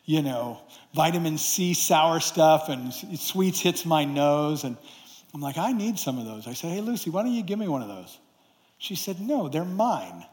you 0.05 0.23
know, 0.23 0.61
vitamin 0.95 1.39
C 1.39 1.75
sour 1.75 2.21
stuff 2.21 2.69
and 2.69 2.93
sweets 2.93 3.61
hits 3.61 3.85
my 3.85 4.05
nose. 4.05 4.65
And 4.65 4.77
I'm 5.35 5.41
like, 5.41 5.59
I 5.59 5.73
need 5.73 5.99
some 5.99 6.19
of 6.19 6.27
those. 6.27 6.47
I 6.47 6.53
said, 6.53 6.71
Hey, 6.71 6.81
Lucy, 6.81 7.11
why 7.11 7.23
don't 7.23 7.33
you 7.33 7.43
give 7.43 7.59
me 7.59 7.69
one 7.69 7.83
of 7.83 7.89
those? 7.89 8.19
She 8.79 8.95
said, 8.95 9.21
No, 9.21 9.49
they're 9.49 9.65
mine. 9.65 10.25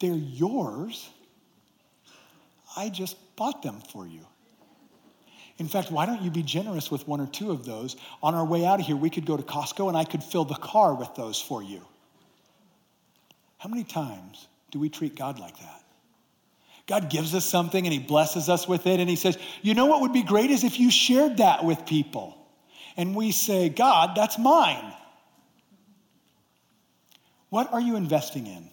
They're 0.00 0.14
yours. 0.14 1.08
I 2.76 2.88
just 2.88 3.16
bought 3.36 3.62
them 3.62 3.80
for 3.92 4.06
you. 4.06 4.26
In 5.58 5.68
fact, 5.68 5.92
why 5.92 6.06
don't 6.06 6.22
you 6.22 6.30
be 6.30 6.42
generous 6.42 6.90
with 6.90 7.06
one 7.06 7.20
or 7.20 7.26
two 7.26 7.50
of 7.50 7.64
those? 7.64 7.96
On 8.22 8.34
our 8.34 8.44
way 8.44 8.64
out 8.64 8.80
of 8.80 8.86
here, 8.86 8.96
we 8.96 9.10
could 9.10 9.24
go 9.24 9.36
to 9.36 9.42
Costco 9.42 9.88
and 9.88 9.96
I 9.96 10.04
could 10.04 10.22
fill 10.22 10.44
the 10.44 10.54
car 10.54 10.94
with 10.94 11.14
those 11.14 11.40
for 11.40 11.62
you. 11.62 11.80
How 13.58 13.68
many 13.68 13.84
times 13.84 14.48
do 14.72 14.78
we 14.78 14.88
treat 14.88 15.14
God 15.14 15.38
like 15.38 15.56
that? 15.58 15.82
God 16.86 17.08
gives 17.08 17.34
us 17.34 17.46
something 17.46 17.86
and 17.86 17.92
He 17.92 18.00
blesses 18.00 18.48
us 18.48 18.68
with 18.68 18.86
it, 18.86 19.00
and 19.00 19.08
He 19.08 19.16
says, 19.16 19.38
You 19.62 19.74
know 19.74 19.86
what 19.86 20.02
would 20.02 20.12
be 20.12 20.22
great 20.22 20.50
is 20.50 20.64
if 20.64 20.78
you 20.78 20.90
shared 20.90 21.38
that 21.38 21.64
with 21.64 21.86
people. 21.86 22.36
And 22.96 23.14
we 23.14 23.32
say, 23.32 23.68
God, 23.68 24.14
that's 24.14 24.38
mine. 24.38 24.92
What 27.48 27.72
are 27.72 27.80
you 27.80 27.96
investing 27.96 28.46
in? 28.46 28.68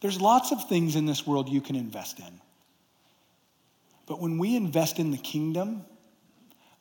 There's 0.00 0.20
lots 0.20 0.52
of 0.52 0.68
things 0.68 0.96
in 0.96 1.06
this 1.06 1.26
world 1.26 1.48
you 1.48 1.60
can 1.60 1.76
invest 1.76 2.18
in. 2.18 2.40
But 4.12 4.20
when 4.20 4.36
we 4.36 4.56
invest 4.56 4.98
in 4.98 5.10
the 5.10 5.16
kingdom, 5.16 5.86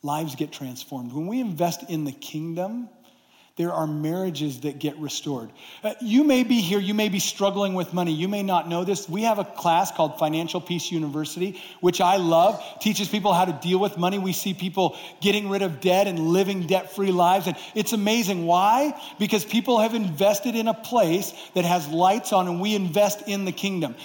lives 0.03 0.35
get 0.35 0.51
transformed. 0.51 1.13
When 1.13 1.27
we 1.27 1.39
invest 1.39 1.89
in 1.89 2.03
the 2.03 2.11
kingdom, 2.11 2.89
there 3.55 3.71
are 3.71 3.87
marriages 3.87 4.59
that 4.61 4.79
get 4.79 4.97
restored. 4.97 5.49
Uh, 5.81 5.93
you 6.01 6.25
may 6.25 6.43
be 6.43 6.59
here, 6.59 6.77
you 6.77 6.93
may 6.93 7.07
be 7.07 7.19
struggling 7.19 7.73
with 7.73 7.93
money, 7.93 8.11
you 8.11 8.27
may 8.27 8.43
not 8.43 8.67
know 8.67 8.83
this. 8.83 9.07
We 9.07 9.21
have 9.21 9.39
a 9.39 9.45
class 9.45 9.93
called 9.93 10.19
Financial 10.19 10.59
Peace 10.59 10.91
University, 10.91 11.61
which 11.79 12.01
I 12.01 12.17
love, 12.17 12.61
teaches 12.81 13.07
people 13.07 13.31
how 13.31 13.45
to 13.45 13.57
deal 13.61 13.79
with 13.79 13.97
money. 13.97 14.19
We 14.19 14.33
see 14.33 14.53
people 14.53 14.97
getting 15.21 15.47
rid 15.47 15.61
of 15.61 15.79
debt 15.79 16.07
and 16.07 16.19
living 16.19 16.67
debt 16.67 16.93
free 16.93 17.11
lives. 17.11 17.47
And 17.47 17.55
it's 17.75 17.93
amazing. 17.93 18.45
Why? 18.45 18.93
Because 19.19 19.45
people 19.45 19.79
have 19.79 19.93
invested 19.93 20.55
in 20.55 20.67
a 20.67 20.73
place 20.73 21.33
that 21.53 21.63
has 21.63 21.87
lights 21.87 22.33
on, 22.33 22.49
and 22.49 22.59
we 22.59 22.75
invest 22.75 23.25
in 23.25 23.45
the 23.45 23.53
kingdom. 23.53 23.95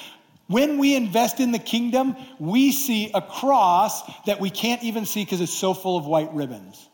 When 0.48 0.78
we 0.78 0.94
invest 0.94 1.40
in 1.40 1.50
the 1.50 1.58
kingdom, 1.58 2.16
we 2.38 2.70
see 2.70 3.10
a 3.12 3.20
cross 3.20 4.02
that 4.26 4.40
we 4.40 4.50
can't 4.50 4.82
even 4.82 5.04
see 5.04 5.24
because 5.24 5.40
it's 5.40 5.52
so 5.52 5.74
full 5.74 5.96
of 5.96 6.06
white 6.06 6.32
ribbons. 6.32 6.88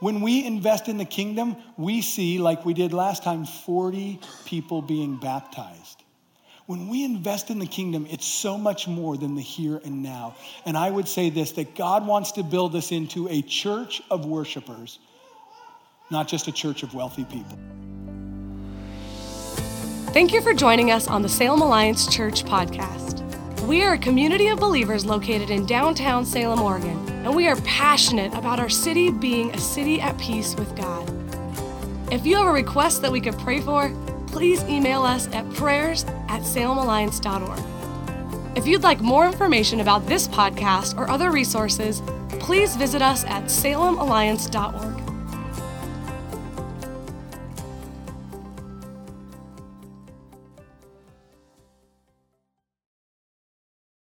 When 0.00 0.20
we 0.20 0.44
invest 0.44 0.88
in 0.88 0.96
the 0.96 1.04
kingdom, 1.04 1.56
we 1.76 2.02
see, 2.02 2.38
like 2.38 2.64
we 2.64 2.74
did 2.74 2.92
last 2.92 3.24
time, 3.24 3.44
40 3.44 4.20
people 4.44 4.80
being 4.80 5.16
baptized. 5.16 6.04
When 6.66 6.88
we 6.88 7.02
invest 7.02 7.50
in 7.50 7.58
the 7.58 7.66
kingdom, 7.66 8.06
it's 8.08 8.26
so 8.26 8.56
much 8.56 8.86
more 8.86 9.16
than 9.16 9.34
the 9.34 9.42
here 9.42 9.80
and 9.84 10.02
now. 10.02 10.36
And 10.64 10.76
I 10.76 10.88
would 10.88 11.08
say 11.08 11.30
this 11.30 11.52
that 11.52 11.74
God 11.74 12.06
wants 12.06 12.32
to 12.32 12.44
build 12.44 12.76
us 12.76 12.92
into 12.92 13.26
a 13.28 13.42
church 13.42 14.00
of 14.10 14.26
worshipers, 14.26 15.00
not 16.10 16.28
just 16.28 16.46
a 16.46 16.52
church 16.52 16.84
of 16.84 16.94
wealthy 16.94 17.24
people. 17.24 17.58
Thank 20.12 20.32
you 20.32 20.40
for 20.40 20.54
joining 20.54 20.90
us 20.90 21.06
on 21.06 21.20
the 21.20 21.28
Salem 21.28 21.60
Alliance 21.60 22.12
Church 22.12 22.42
podcast. 22.42 23.20
We 23.66 23.84
are 23.84 23.92
a 23.92 23.98
community 23.98 24.48
of 24.48 24.58
believers 24.58 25.04
located 25.04 25.50
in 25.50 25.66
downtown 25.66 26.24
Salem, 26.24 26.62
Oregon, 26.62 26.98
and 27.24 27.36
we 27.36 27.46
are 27.46 27.56
passionate 27.56 28.32
about 28.32 28.58
our 28.58 28.70
city 28.70 29.10
being 29.10 29.50
a 29.50 29.58
city 29.58 30.00
at 30.00 30.16
peace 30.18 30.56
with 30.56 30.74
God. 30.74 31.06
If 32.10 32.24
you 32.24 32.36
have 32.36 32.46
a 32.46 32.52
request 32.52 33.02
that 33.02 33.12
we 33.12 33.20
could 33.20 33.38
pray 33.38 33.60
for, 33.60 33.94
please 34.28 34.64
email 34.64 35.02
us 35.02 35.28
at 35.34 35.48
prayers 35.52 36.04
at 36.28 36.40
salemalliance.org. 36.40 38.56
If 38.56 38.66
you'd 38.66 38.82
like 38.82 39.00
more 39.00 39.26
information 39.26 39.80
about 39.80 40.06
this 40.06 40.26
podcast 40.26 40.96
or 40.96 41.10
other 41.10 41.30
resources, 41.30 42.02
please 42.40 42.74
visit 42.76 43.02
us 43.02 43.24
at 43.26 43.44
salemalliance.org. 43.44 45.07